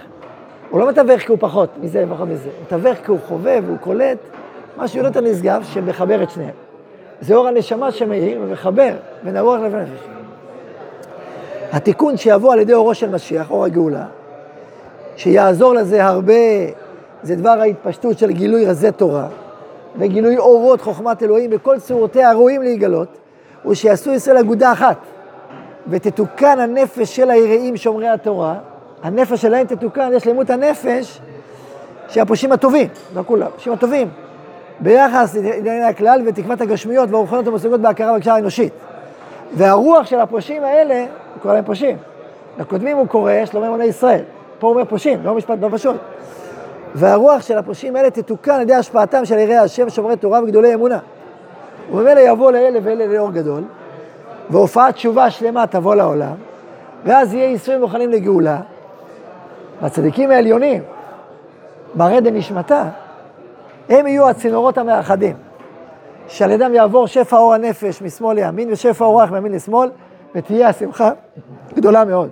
הוא 0.75 0.81
לא 0.81 0.89
מתווך 0.89 1.21
כי 1.21 1.33
הוא 1.33 1.39
פחות 1.41 1.71
מזה 1.81 2.05
ופחות 2.07 2.29
מזה, 2.29 2.45
הוא 2.45 2.53
מתווך 2.67 2.99
כי 3.05 3.11
הוא 3.11 3.19
חווה 3.29 3.59
והוא 3.67 3.79
קולט 3.79 4.19
משהו 4.77 5.05
יותר 5.05 5.21
נשגב 5.21 5.63
שמחבר 5.65 6.23
את 6.23 6.31
שניהם. 6.31 6.55
זה 7.21 7.35
אור 7.35 7.49
הנשמה 7.49 7.93
שמאיר 7.93 8.41
ומחבר 8.43 8.95
בין 9.23 9.37
הרוח 9.37 9.61
לבין 9.61 9.81
הנפש. 9.81 10.07
התיקון 11.73 12.17
שיבוא 12.17 12.53
על 12.53 12.59
ידי 12.59 12.75
אורו 12.75 12.95
של 12.95 13.11
משיח, 13.11 13.51
אור 13.51 13.65
הגאולה, 13.65 14.07
שיעזור 15.17 15.75
לזה 15.75 16.05
הרבה, 16.05 16.35
זה 17.23 17.37
דבר 17.37 17.61
ההתפשטות 17.61 18.19
של 18.19 18.31
גילוי 18.31 18.67
רזי 18.67 18.93
תורה, 18.93 19.29
וגילוי 19.99 20.39
אורות 20.39 20.81
חוכמת 20.81 21.23
אלוהים 21.23 21.51
בכל 21.51 21.79
צורותיה 21.79 22.31
הראויים 22.31 22.63
להיגלות, 22.63 23.09
הוא 23.63 23.75
שיעשו 23.75 24.13
ישראל 24.13 24.37
אגודה 24.37 24.73
אחת, 24.73 24.97
ותתוקן 25.89 26.61
הנפש 26.61 27.17
של 27.17 27.31
היראים 27.31 27.77
שומרי 27.77 28.09
התורה, 28.09 28.55
הנפש 29.05 29.43
שלהם 29.43 29.67
תתוקן, 29.67 30.11
יש 30.15 30.25
שלמות 30.25 30.51
הנפש 30.51 31.21
של 32.09 32.21
הפושעים 32.21 32.53
הטובים, 32.53 32.89
לא 33.15 33.23
כולם, 33.27 33.47
הפושעים 33.47 33.75
הטובים, 33.75 34.09
ביחס 34.81 35.35
לענייני 35.35 35.85
הכלל 35.85 36.23
ותקוות 36.27 36.61
הגשמיות 36.61 37.11
והרוחניות 37.11 37.47
המושגות 37.47 37.81
בהכרה 37.81 38.13
והקשרה 38.13 38.35
האנושית. 38.35 38.73
והרוח 39.57 40.07
של 40.07 40.21
הפושעים 40.21 40.65
האלה, 40.65 41.01
הוא 41.35 41.43
קורא 41.43 41.55
להם 41.55 41.65
פושעים. 41.65 41.97
לקודמים 42.59 42.97
הוא 42.97 43.09
קורא 43.09 43.33
שלומי 43.45 43.69
אמוני 43.69 43.85
ישראל. 43.85 44.23
פה 44.59 44.67
הוא 44.67 44.75
אומר 44.75 44.85
פושעים, 44.85 45.25
לא 45.25 45.35
משפט 45.35 45.59
לא 45.61 45.69
פשוט. 45.73 45.97
והרוח 46.95 47.43
של 47.43 47.59
הפושעים 47.59 47.97
האלה 47.97 48.11
תתוקן 48.11 48.53
על 48.53 48.61
ידי 48.61 48.75
השפעתם 48.75 49.25
של 49.25 49.39
יראי 49.39 49.57
השם, 49.57 49.91
שומרי 49.91 50.17
תורה 50.17 50.43
וגדולי 50.43 50.75
אמונה. 50.75 50.99
וממילא 51.93 52.21
יבוא 52.21 52.53
לאלה 52.53 52.79
ואלה 52.83 53.07
לאור 53.07 53.31
גדול, 53.33 53.63
והופעת 54.51 54.95
תשובה 54.95 55.31
שלמה 55.31 55.67
תבוא 55.67 55.95
לעולם, 55.95 56.35
ואז 57.05 57.35
יהיה 57.35 57.51
ייסורים 57.51 57.81
מוכנים 57.81 58.11
לגאולה. 58.11 58.61
והצדיקים 59.83 60.31
העליונים, 60.31 60.83
מראה 61.95 62.21
דנשמתה, 62.21 62.89
הם 63.89 64.07
יהיו 64.07 64.29
הצינורות 64.29 64.79
המאחדים, 64.79 65.37
שעל 66.29 66.51
ידם 66.51 66.75
יעבור 66.75 67.07
שפע 67.07 67.37
אור 67.37 67.55
הנפש 67.55 68.03
משמאל 68.03 68.37
לימין 68.37 68.73
ושפע 68.73 69.05
אור 69.05 69.21
רוח 69.21 69.31
מימין 69.31 69.53
לשמאל, 69.53 69.91
ותהיה 70.35 70.69
השמחה 70.69 71.11
גדולה 71.75 72.05
מאוד. 72.05 72.31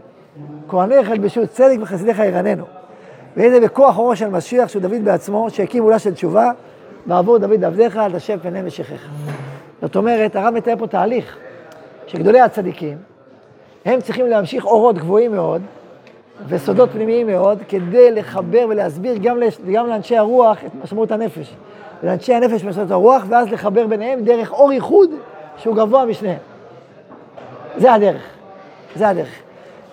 כהניך 0.68 1.10
ילבשו 1.10 1.46
צדק 1.46 1.76
וחסידיך 1.80 2.18
ירננו. 2.18 2.64
והנה 3.36 3.60
בכוח 3.60 3.98
אורו 3.98 4.16
של 4.16 4.28
משיח, 4.28 4.68
שהוא 4.68 4.82
דוד 4.82 5.04
בעצמו, 5.04 5.50
שהקים 5.50 5.82
עולה 5.82 5.98
של 5.98 6.14
תשובה, 6.14 6.50
בעבור 7.06 7.38
דוד 7.38 7.64
עבדיך, 7.64 7.96
אל 7.96 8.12
תשב 8.12 8.38
פני 8.42 8.62
משיחיך. 8.62 9.08
זאת 9.82 9.96
אומרת, 9.96 10.36
הרב 10.36 10.54
מתאר 10.54 10.74
פה 10.78 10.86
תהליך, 10.86 11.36
שגדולי 12.06 12.40
הצדיקים, 12.40 12.98
הם 13.84 14.00
צריכים 14.00 14.26
להמשיך 14.26 14.64
אורות 14.64 14.98
גבוהים 14.98 15.32
מאוד, 15.32 15.62
וסודות 16.48 16.90
פנימיים 16.90 17.26
מאוד, 17.26 17.58
כדי 17.68 18.10
לחבר 18.10 18.66
ולהסביר 18.68 19.16
גם, 19.22 19.38
לש... 19.38 19.58
גם 19.72 19.86
לאנשי 19.86 20.16
הרוח 20.16 20.58
את 20.66 20.70
משמעות 20.84 21.12
הנפש. 21.12 21.54
ולאנשי 22.02 22.34
הנפש 22.34 22.64
משמעות 22.64 22.90
הרוח, 22.90 23.24
ואז 23.28 23.52
לחבר 23.52 23.86
ביניהם 23.86 24.24
דרך 24.24 24.52
אור 24.52 24.72
ייחוד 24.72 25.10
שהוא 25.56 25.76
גבוה 25.76 26.04
משניהם. 26.04 26.38
זה 27.76 27.92
הדרך, 27.92 28.22
זה 28.96 29.08
הדרך. 29.08 29.42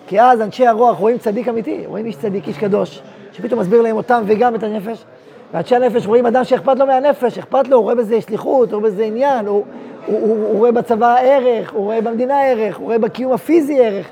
כי 0.07 0.21
אז 0.21 0.41
אנשי 0.41 0.67
הרוח 0.67 0.97
רואים 0.97 1.17
צדיק 1.17 1.47
אמיתי, 1.47 1.83
רואים 1.85 2.05
איש 2.05 2.15
צדיק, 2.15 2.47
איש 2.47 2.57
קדוש, 2.57 3.01
שפתאום 3.31 3.59
מסביר 3.59 3.81
להם 3.81 3.97
אותם 3.97 4.23
וגם 4.27 4.55
את 4.55 4.63
הנפש. 4.63 5.05
ואנשי 5.53 5.75
הנפש 5.75 6.07
רואים 6.07 6.25
אדם 6.25 6.43
שאכפת 6.43 6.79
לו 6.79 6.85
מהנפש, 6.85 7.37
אכפת 7.37 7.67
לו, 7.67 7.77
הוא 7.77 7.83
רואה 7.83 7.95
בזה 7.95 8.21
שליחות, 8.21 8.71
הוא 8.71 8.79
רואה 8.79 8.91
בזה 8.91 9.03
עניין, 9.03 9.45
הוא, 9.45 9.63
הוא, 10.05 10.19
הוא, 10.21 10.47
הוא 10.47 10.57
רואה 10.57 10.71
בצבא 10.71 11.15
ערך, 11.19 11.71
הוא 11.71 11.83
רואה 11.83 12.01
במדינה 12.01 12.41
ערך, 12.41 12.77
הוא 12.77 12.85
רואה 12.85 12.99
בקיום 12.99 13.33
הפיזי 13.33 13.79
ערך, 13.79 14.09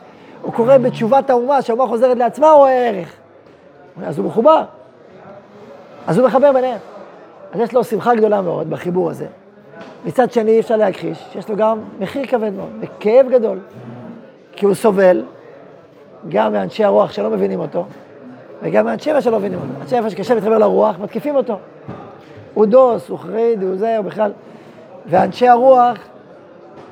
הוא 0.48 0.54
קורא 0.54 0.78
בתשובת 0.78 1.30
האומה, 1.30 1.62
שהאומה 1.62 1.88
חוזרת 1.88 2.18
לעצמה, 2.18 2.52
רואה 2.52 2.90
ערך. 2.90 3.14
אז 4.06 4.18
הוא 4.18 4.26
מחובר. 4.26 4.64
אז 6.08 6.18
הוא 6.18 6.28
מחבר 6.28 6.52
ביניהם. 6.54 6.80
אז 7.52 7.60
יש 7.60 7.74
לו 7.74 7.84
שמחה 7.84 8.16
גדולה 8.16 8.42
מאוד 8.42 8.70
בחיבור 8.70 9.10
הזה. 9.10 9.26
מצד 10.06 10.32
שני, 10.32 10.52
אי 10.52 10.60
אפשר 10.60 10.78
להכחיש 10.78 11.24
שיש 11.32 11.50
לו 11.50 11.56
גם 11.56 11.80
מחיר 12.00 12.26
כבד 12.26 12.54
מאוד, 12.54 12.70
וכאב 12.80 13.30
גדול. 13.30 13.60
כי 14.52 14.66
הוא 14.66 14.74
סובל 14.74 15.24
גם 16.30 16.54
מאנשי 16.54 16.84
הרוח 16.84 17.12
שלא 17.12 17.30
מבינים 17.30 17.60
אותו, 17.60 17.86
וגם 18.64 18.86
מאנשי 18.86 19.14
נפש 19.14 19.24
שלא 19.24 19.40
מבינים 19.40 19.60
אותו. 19.60 19.82
אנשי 19.82 20.00
נפש 20.00 20.12
שקשה 20.12 20.34
להתחבר 20.36 20.58
לרוח, 20.58 21.00
מתקיפים 21.00 21.36
אותו. 21.36 21.58
הוא 22.54 22.66
דוס, 22.66 23.10
הוא 23.10 23.20
חריד, 23.20 23.64
הוא 23.64 23.76
זה, 23.76 23.98
הוא 23.98 24.06
בכלל... 24.06 24.32
ואנשי 25.06 25.48
הרוח 25.48 25.98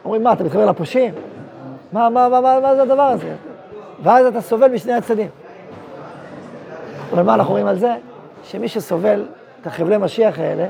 אומרים, 0.05 0.23
מה, 0.23 0.33
אתה 0.33 0.43
מתחבר 0.43 0.65
לפושעים? 0.65 1.13
מה, 1.95 2.09
מה, 2.09 2.29
מה, 2.29 2.41
מה, 2.41 2.59
מה 2.59 2.75
זה 2.75 2.81
הדבר 2.81 3.01
הזה? 3.01 3.35
ואז 4.03 4.25
אתה 4.25 4.41
סובל 4.41 4.67
משני 4.67 4.93
הצדדים. 4.93 5.27
אבל 7.11 7.23
מה 7.23 7.33
אנחנו 7.33 7.51
רואים 7.51 7.67
על 7.67 7.79
זה? 7.79 7.95
שמי 8.43 8.67
שסובל 8.67 9.25
את 9.61 9.67
החבלי 9.67 9.97
משיח 9.97 10.39
האלה, 10.39 10.67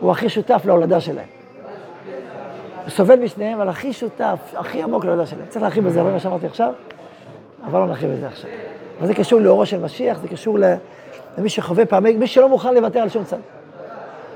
הוא 0.00 0.10
הכי 0.10 0.28
שותף 0.28 0.62
להולדה 0.64 1.00
שלהם. 1.00 1.26
הוא 2.82 2.90
סובל 2.90 3.18
משניהם, 3.18 3.60
אבל 3.60 3.68
הכי 3.68 3.92
שותף, 3.92 4.38
הכי 4.54 4.82
עמוק 4.82 5.04
להולדה 5.04 5.26
שלהם. 5.26 5.46
צריך 5.48 5.62
להרחיב 5.62 5.84
בזה 5.84 6.00
הרבה 6.00 6.12
מה 6.12 6.20
שאמרתי 6.20 6.46
עכשיו, 6.46 6.72
אבל 7.64 7.80
לא 7.80 7.86
נרחיב 7.86 8.10
בזה 8.10 8.26
עכשיו. 8.26 8.50
אבל 8.98 9.06
זה 9.06 9.14
קשור 9.14 9.40
לאורו 9.40 9.66
של 9.66 9.80
משיח, 9.80 10.18
זה 10.18 10.28
קשור 10.28 10.58
למי 11.38 11.48
שחווה 11.48 11.86
פעמי, 11.86 12.16
מי 12.16 12.26
שלא 12.26 12.48
מוכן 12.48 12.74
לוותר 12.74 13.00
על 13.00 13.08
שום 13.08 13.24
צד. 13.24 13.36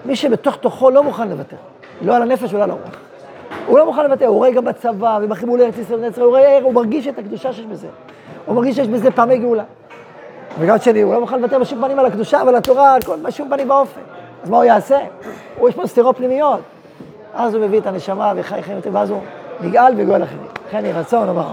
מי 0.05 0.17
שבתוך 0.17 0.57
תוכו 0.57 0.91
לא 0.91 1.05
מוכן 1.05 1.29
לוותר, 1.29 1.57
לא 2.03 2.17
על 2.17 2.23
הנפש 2.23 2.55
ולא 2.55 2.63
על 2.63 2.71
הרוח. 2.71 3.08
הוא 3.67 3.79
לא 3.79 3.87
מוכן 3.87 4.05
לוותר, 4.05 4.27
הוא 4.27 4.37
רואה 4.37 4.51
גם 4.51 4.65
בצבא 4.65 5.19
ובחיבור 5.23 5.59
לארץ 5.59 5.79
ישראל 5.79 6.05
ישראל, 6.05 6.25
הוא 6.25 6.31
רואה, 6.31 6.59
הוא 6.63 6.75
מרגיש 6.75 7.09
את 7.09 7.19
הקדושה 7.19 7.53
שיש 7.53 7.67
בזה. 7.67 7.87
הוא 8.47 8.55
מרגיש 8.55 8.77
שיש 8.77 8.89
בזה 8.89 9.11
פעמי 9.11 9.39
גאולה. 9.39 9.65
וגם 10.59 10.79
שני, 10.79 11.01
הוא 11.01 11.15
לא 11.15 11.21
מוכן 11.21 11.41
לוותר 11.41 11.59
בשום 11.59 11.81
פנים 11.85 11.99
על 11.99 12.07
הקדושה 12.07 12.41
ועל 12.47 12.55
התורה, 12.55 12.95
על 12.95 13.03
כל, 13.03 13.17
בשום 13.23 13.49
פנים 13.49 13.69
באופן. 13.69 14.01
אז 14.43 14.51
מה 14.51 14.57
הוא 14.57 14.65
יעשה? 14.65 14.99
הוא 15.59 15.69
יש 15.69 15.75
פה 15.75 15.87
סתירות 15.87 16.17
פנימיות. 16.17 16.61
אז 17.35 17.55
הוא 17.55 17.67
מביא 17.67 17.79
את 17.81 17.87
הנשמה 17.87 18.33
וחי 18.37 18.63
חיים 18.63 18.79
ואז 18.93 19.11
הוא 19.11 19.21
נגאל 19.61 19.93
וגואל 19.97 20.23
אחרים. 20.23 20.43
יהי 20.73 20.93
רצון, 20.93 21.29
אמר. 21.29 21.53